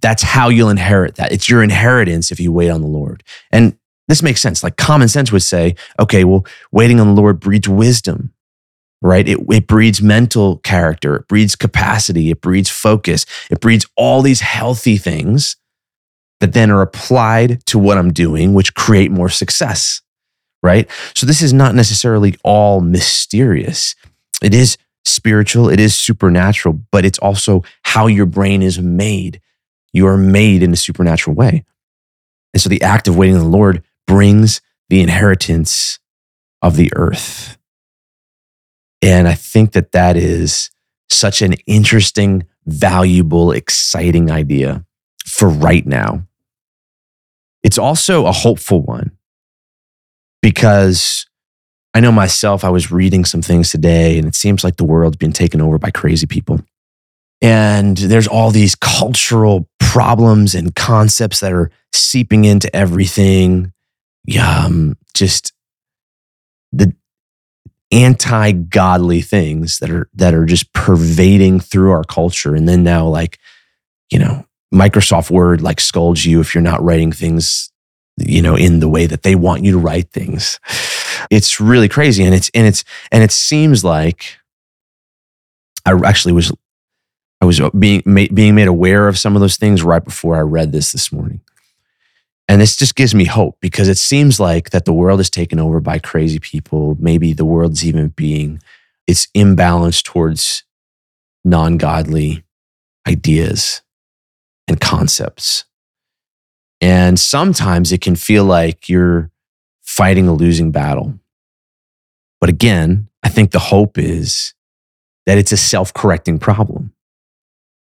That's 0.00 0.22
how 0.22 0.48
you'll 0.48 0.70
inherit 0.70 1.16
that. 1.16 1.32
It's 1.32 1.48
your 1.48 1.62
inheritance 1.62 2.30
if 2.30 2.40
you 2.40 2.52
wait 2.52 2.70
on 2.70 2.80
the 2.80 2.86
Lord. 2.86 3.22
And 3.50 3.76
this 4.10 4.22
makes 4.22 4.40
sense. 4.40 4.62
Like 4.62 4.76
common 4.76 5.08
sense 5.08 5.32
would 5.32 5.42
say, 5.42 5.76
okay, 5.98 6.24
well, 6.24 6.44
waiting 6.72 7.00
on 7.00 7.14
the 7.14 7.20
Lord 7.20 7.40
breeds 7.40 7.68
wisdom 7.68 8.32
right? 9.02 9.26
It, 9.26 9.38
it 9.50 9.66
breeds 9.66 10.02
mental 10.02 10.58
character, 10.58 11.16
it 11.16 11.28
breeds 11.28 11.56
capacity, 11.56 12.30
it 12.30 12.40
breeds 12.40 12.68
focus, 12.68 13.24
it 13.50 13.60
breeds 13.60 13.86
all 13.96 14.22
these 14.22 14.40
healthy 14.40 14.98
things 14.98 15.56
that 16.40 16.52
then 16.52 16.70
are 16.70 16.82
applied 16.82 17.64
to 17.66 17.78
what 17.78 17.98
I'm 17.98 18.12
doing, 18.12 18.54
which 18.54 18.74
create 18.74 19.10
more 19.10 19.28
success, 19.28 20.02
right? 20.62 20.88
So 21.14 21.26
this 21.26 21.42
is 21.42 21.52
not 21.52 21.74
necessarily 21.74 22.36
all 22.42 22.80
mysterious. 22.80 23.94
It 24.42 24.54
is 24.54 24.76
spiritual, 25.04 25.68
it 25.68 25.80
is 25.80 25.94
supernatural, 25.94 26.80
but 26.90 27.04
it's 27.04 27.18
also 27.18 27.62
how 27.84 28.06
your 28.06 28.26
brain 28.26 28.62
is 28.62 28.78
made. 28.78 29.40
You 29.92 30.06
are 30.06 30.16
made 30.16 30.62
in 30.62 30.72
a 30.72 30.76
supernatural 30.76 31.34
way. 31.36 31.64
And 32.52 32.60
so 32.60 32.68
the 32.68 32.82
act 32.82 33.08
of 33.08 33.16
waiting 33.16 33.36
on 33.36 33.42
the 33.42 33.56
Lord 33.56 33.82
brings 34.10 34.60
the 34.88 35.00
inheritance 35.00 36.00
of 36.62 36.74
the 36.74 36.90
earth. 36.96 37.56
And 39.00 39.28
I 39.28 39.34
think 39.34 39.70
that 39.72 39.92
that 39.92 40.16
is 40.16 40.70
such 41.08 41.42
an 41.42 41.52
interesting, 41.66 42.44
valuable, 42.66 43.52
exciting 43.52 44.28
idea 44.28 44.84
for 45.24 45.48
right 45.48 45.86
now. 45.86 46.26
it's 47.62 47.78
also 47.78 48.26
a 48.26 48.32
hopeful 48.32 48.82
one 48.82 49.12
because 50.42 51.26
I 51.94 52.00
know 52.00 52.10
myself, 52.10 52.64
I 52.64 52.70
was 52.70 52.90
reading 52.90 53.24
some 53.24 53.42
things 53.42 53.70
today 53.70 54.18
and 54.18 54.26
it 54.26 54.34
seems 54.34 54.64
like 54.64 54.76
the 54.76 54.84
world's 54.84 55.18
been 55.18 55.32
taken 55.32 55.60
over 55.60 55.78
by 55.78 55.90
crazy 55.92 56.26
people. 56.26 56.60
And 57.42 57.96
there's 57.96 58.26
all 58.26 58.50
these 58.50 58.74
cultural 58.74 59.68
problems 59.78 60.54
and 60.54 60.74
concepts 60.74 61.40
that 61.40 61.52
are 61.52 61.70
seeping 61.92 62.44
into 62.44 62.74
everything. 62.74 63.72
Um, 64.38 64.96
just 65.14 65.52
the 66.72 66.94
anti-godly 67.90 69.20
things 69.22 69.78
that 69.80 69.90
are 69.90 70.08
that 70.14 70.34
are 70.34 70.46
just 70.46 70.72
pervading 70.72 71.58
through 71.58 71.90
our 71.90 72.04
culture. 72.04 72.54
And 72.54 72.68
then 72.68 72.84
now, 72.84 73.06
like, 73.06 73.38
you 74.10 74.18
know, 74.18 74.46
Microsoft 74.72 75.30
Word 75.30 75.60
like 75.60 75.80
scolds 75.80 76.24
you 76.24 76.40
if 76.40 76.54
you're 76.54 76.62
not 76.62 76.82
writing 76.82 77.10
things, 77.10 77.72
you 78.16 78.40
know, 78.42 78.54
in 78.54 78.80
the 78.80 78.88
way 78.88 79.06
that 79.06 79.22
they 79.22 79.34
want 79.34 79.64
you 79.64 79.72
to 79.72 79.78
write 79.78 80.10
things. 80.12 80.60
It's 81.30 81.60
really 81.60 81.88
crazy. 81.88 82.22
And 82.22 82.34
it's 82.34 82.50
and 82.54 82.66
it's 82.66 82.84
and 83.10 83.24
it 83.24 83.32
seems 83.32 83.84
like 83.84 84.38
I 85.84 85.92
actually 86.04 86.32
was 86.32 86.52
I 87.40 87.46
was 87.46 87.60
being 87.78 88.02
being 88.04 88.54
made 88.54 88.68
aware 88.68 89.08
of 89.08 89.18
some 89.18 89.34
of 89.34 89.40
those 89.40 89.56
things 89.56 89.82
right 89.82 90.04
before 90.04 90.36
I 90.36 90.40
read 90.40 90.72
this 90.72 90.92
this 90.92 91.10
morning. 91.10 91.40
And 92.50 92.60
this 92.60 92.74
just 92.74 92.96
gives 92.96 93.14
me 93.14 93.26
hope 93.26 93.58
because 93.60 93.86
it 93.86 93.96
seems 93.96 94.40
like 94.40 94.70
that 94.70 94.84
the 94.84 94.92
world 94.92 95.20
is 95.20 95.30
taken 95.30 95.60
over 95.60 95.78
by 95.78 96.00
crazy 96.00 96.40
people. 96.40 96.96
Maybe 96.98 97.32
the 97.32 97.44
world's 97.44 97.86
even 97.86 98.08
being 98.08 98.60
it's 99.06 99.28
imbalanced 99.36 100.02
towards 100.02 100.64
non-godly 101.44 102.42
ideas 103.06 103.82
and 104.66 104.80
concepts. 104.80 105.64
And 106.80 107.20
sometimes 107.20 107.92
it 107.92 108.00
can 108.00 108.16
feel 108.16 108.44
like 108.44 108.88
you're 108.88 109.30
fighting 109.82 110.26
a 110.26 110.34
losing 110.34 110.72
battle. 110.72 111.20
But 112.40 112.50
again, 112.50 113.06
I 113.22 113.28
think 113.28 113.52
the 113.52 113.60
hope 113.60 113.96
is 113.96 114.54
that 115.24 115.38
it's 115.38 115.52
a 115.52 115.56
self-correcting 115.56 116.40
problem 116.40 116.94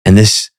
and 0.07 0.17
this 0.17 0.51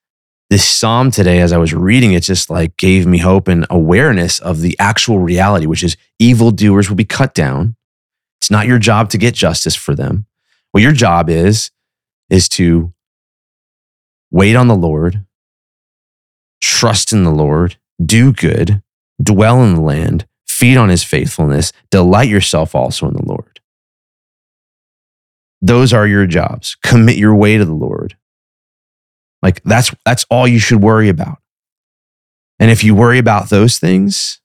this 0.50 0.68
psalm 0.68 1.12
today, 1.12 1.40
as 1.42 1.52
I 1.52 1.58
was 1.58 1.74
reading 1.74 2.14
it, 2.14 2.24
just 2.24 2.50
like 2.50 2.78
gave 2.78 3.06
me 3.06 3.18
hope 3.18 3.48
and 3.48 3.66
awareness 3.70 4.40
of 4.40 4.62
the 4.62 4.78
actual 4.80 5.20
reality, 5.20 5.66
which 5.66 5.84
is 5.84 5.98
evildoers 6.20 6.90
will 6.90 6.96
be 6.96 7.06
cut 7.06 7.34
down. 7.34 7.76
It's 8.40 8.52
not 8.52 8.68
your 8.68 8.80
job 8.80 9.10
to 9.10 9.18
get 9.18 9.34
justice 9.34 9.76
for 9.76 9.94
them. 9.94 10.26
What 10.72 10.84
your 10.84 10.94
job 10.94 11.30
is, 11.30 11.72
is 12.30 12.48
to 12.50 12.94
wait 14.32 14.56
on 14.56 14.68
the 14.68 14.76
Lord, 14.76 15.26
trust 16.62 17.12
in 17.12 17.24
the 17.24 17.32
Lord, 17.32 17.78
do 18.04 18.32
good, 18.32 18.82
dwell 19.22 19.64
in 19.64 19.76
the 19.76 19.82
land, 19.82 20.28
feed 20.46 20.78
on 20.78 20.90
his 20.90 21.04
faithfulness, 21.04 21.74
delight 21.90 22.30
yourself 22.30 22.76
also 22.76 23.08
in 23.08 23.14
the 23.14 23.26
Lord. 23.26 23.60
Those 25.62 25.92
are 25.92 26.08
your 26.08 26.28
jobs. 26.28 26.78
Commit 26.84 27.18
your 27.18 27.36
way 27.36 27.58
to 27.58 27.66
the 27.66 27.74
Lord. 27.74 27.97
Like 29.42 29.64
that's 29.64 29.94
that's 30.06 30.26
all 30.30 30.48
you 30.48 30.60
should 30.60 30.82
worry 30.82 31.10
about. 31.10 31.38
And 32.60 32.72
if 32.72 32.84
you 32.84 32.96
worry 32.96 33.20
about 33.20 33.50
those 33.50 33.78
things, 33.78 34.42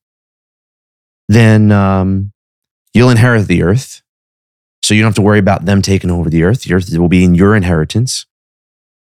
then 1.29 1.73
um, 1.73 2.33
you'll 2.93 3.11
inherit 3.11 3.47
the 3.47 3.63
earth. 3.63 4.03
So 4.83 4.95
you 4.95 5.01
don't 5.01 5.11
have 5.11 5.17
to 5.17 5.23
worry 5.23 5.39
about 5.39 5.65
them 5.65 5.81
taking 5.81 6.11
over 6.11 6.29
the 6.29 6.43
earth. 6.43 6.65
The 6.65 6.75
earth 6.75 6.97
will 6.97 7.09
be 7.09 7.25
in 7.25 7.35
your 7.35 7.55
inheritance. 7.57 8.27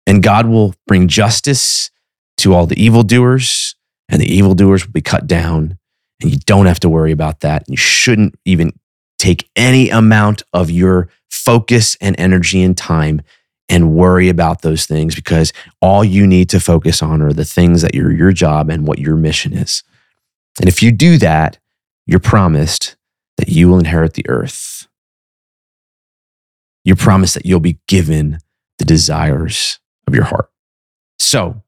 And 0.07 0.23
God 0.23 0.47
will 0.47 0.73
bring 0.87 1.07
justice 1.07 1.91
to 2.37 2.53
all 2.53 2.65
the 2.65 2.81
evildoers, 2.81 3.75
and 4.09 4.21
the 4.21 4.31
evildoers 4.31 4.85
will 4.85 4.93
be 4.93 5.01
cut 5.01 5.27
down. 5.27 5.77
And 6.21 6.31
you 6.31 6.37
don't 6.45 6.67
have 6.67 6.79
to 6.81 6.89
worry 6.89 7.11
about 7.11 7.41
that. 7.41 7.63
You 7.67 7.77
shouldn't 7.77 8.35
even 8.45 8.71
take 9.17 9.49
any 9.55 9.89
amount 9.89 10.43
of 10.53 10.69
your 10.69 11.09
focus 11.29 11.97
and 11.99 12.17
energy 12.19 12.61
and 12.61 12.77
time 12.77 13.21
and 13.67 13.93
worry 13.95 14.29
about 14.29 14.61
those 14.61 14.85
things 14.85 15.15
because 15.15 15.51
all 15.81 16.03
you 16.03 16.27
need 16.27 16.49
to 16.49 16.59
focus 16.59 17.01
on 17.01 17.21
are 17.21 17.33
the 17.33 17.45
things 17.45 17.81
that 17.81 17.95
are 17.95 18.11
your 18.11 18.31
job 18.31 18.69
and 18.69 18.87
what 18.87 18.99
your 18.99 19.15
mission 19.15 19.53
is. 19.53 19.83
And 20.59 20.69
if 20.69 20.83
you 20.83 20.91
do 20.91 21.17
that, 21.17 21.57
you're 22.05 22.19
promised 22.19 22.95
that 23.37 23.49
you 23.49 23.67
will 23.67 23.79
inherit 23.79 24.13
the 24.13 24.27
earth. 24.29 24.87
You're 26.83 26.95
promised 26.95 27.33
that 27.33 27.45
you'll 27.45 27.59
be 27.59 27.79
given 27.87 28.37
the 28.77 28.85
desires 28.85 29.79
of 30.07 30.13
your 30.13 30.25
heart. 30.25 30.49
So, 31.17 31.63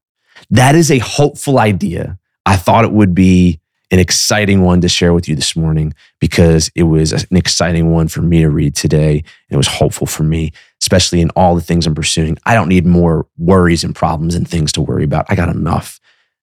that 0.52 0.76
is 0.76 0.92
a 0.92 1.00
hopeful 1.00 1.58
idea. 1.58 2.20
I 2.46 2.56
thought 2.56 2.86
it 2.86 2.92
would 2.92 3.16
be 3.16 3.60
an 3.91 4.00
exciting 4.00 4.62
one 4.62 4.82
to 4.82 4.89
share 4.89 5.13
with 5.13 5.30
you 5.30 5.36
this 5.36 5.56
morning 5.56 5.93
because 6.19 6.69
it 6.76 6.84
was 6.84 7.13
an 7.13 7.38
exciting 7.38 7.91
one 7.91 8.08
for 8.08 8.21
me 8.21 8.41
to 8.41 8.50
read 8.50 8.76
today. 8.76 9.19
And 9.19 9.23
it 9.52 9.58
was 9.58 9.67
hopeful 9.67 10.08
for 10.08 10.23
me, 10.23 10.52
especially 10.82 11.21
in 11.21 11.30
all 11.32 11.56
the 11.56 11.62
things 11.62 11.88
I'm 11.88 11.95
pursuing. 11.95 12.38
I 12.45 12.54
don't 12.54 12.67
need 12.67 12.86
more 12.86 13.28
worries 13.38 13.84
and 13.84 13.95
problems 13.95 14.36
and 14.36 14.47
things 14.47 14.71
to 14.73 14.82
worry 14.82 15.04
about. 15.04 15.26
I 15.30 15.36
got 15.36 15.50
enough 15.50 16.00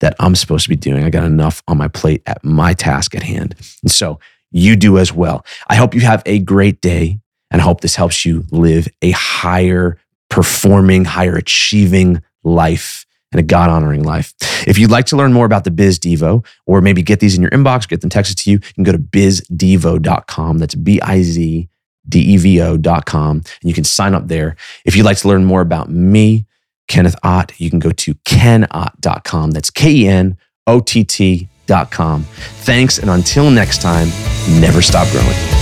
that 0.00 0.14
I'm 0.20 0.34
supposed 0.34 0.64
to 0.64 0.68
be 0.68 0.76
doing. 0.76 1.02
I 1.02 1.10
got 1.10 1.24
enough 1.24 1.62
on 1.66 1.78
my 1.78 1.88
plate 1.88 2.22
at 2.26 2.44
my 2.44 2.72
task 2.72 3.14
at 3.14 3.22
hand. 3.22 3.54
And 3.82 3.90
so 3.90 4.20
you 4.50 4.76
do 4.76 4.98
as 4.98 5.12
well. 5.12 5.44
I 5.68 5.74
hope 5.74 5.94
you 5.94 6.02
have 6.02 6.22
a 6.26 6.38
great 6.38 6.80
day 6.80 7.18
and 7.50 7.60
I 7.60 7.64
hope 7.64 7.80
this 7.80 7.96
helps 7.96 8.24
you 8.24 8.44
live 8.50 8.88
a 9.02 9.10
higher 9.12 9.98
performing, 10.30 11.04
higher 11.04 11.36
achieving 11.36 12.22
life 12.42 13.03
and 13.34 13.40
a 13.40 13.42
God 13.42 13.68
honoring 13.68 14.04
life. 14.04 14.32
If 14.66 14.78
you'd 14.78 14.90
like 14.90 15.06
to 15.06 15.16
learn 15.16 15.32
more 15.32 15.44
about 15.44 15.64
the 15.64 15.70
Biz 15.70 15.98
Devo 15.98 16.46
or 16.66 16.80
maybe 16.80 17.02
get 17.02 17.18
these 17.20 17.34
in 17.34 17.42
your 17.42 17.50
inbox, 17.50 17.88
get 17.88 18.00
them 18.00 18.10
texted 18.10 18.42
to 18.44 18.50
you, 18.50 18.58
you 18.58 18.74
can 18.74 18.84
go 18.84 18.92
to 18.92 18.98
bizdevo.com. 18.98 20.58
That's 20.58 20.74
B 20.76 21.00
I 21.00 21.22
Z 21.22 21.68
D 22.08 22.18
E 22.20 22.36
V 22.36 22.60
O.com. 22.62 23.36
And 23.38 23.44
you 23.62 23.74
can 23.74 23.84
sign 23.84 24.14
up 24.14 24.28
there. 24.28 24.56
If 24.84 24.94
you'd 24.94 25.04
like 25.04 25.18
to 25.18 25.28
learn 25.28 25.44
more 25.44 25.60
about 25.60 25.90
me, 25.90 26.46
Kenneth 26.86 27.16
Ott, 27.24 27.52
you 27.58 27.70
can 27.70 27.80
go 27.80 27.90
to 27.90 28.14
kenott.com. 28.24 29.50
That's 29.50 29.70
K 29.70 29.90
E 29.90 30.08
N 30.08 30.38
O 30.66 30.80
T 30.80 31.04
T.com. 31.04 32.24
Thanks. 32.24 32.98
And 32.98 33.10
until 33.10 33.50
next 33.50 33.82
time, 33.82 34.08
never 34.60 34.80
stop 34.80 35.08
growing. 35.10 35.53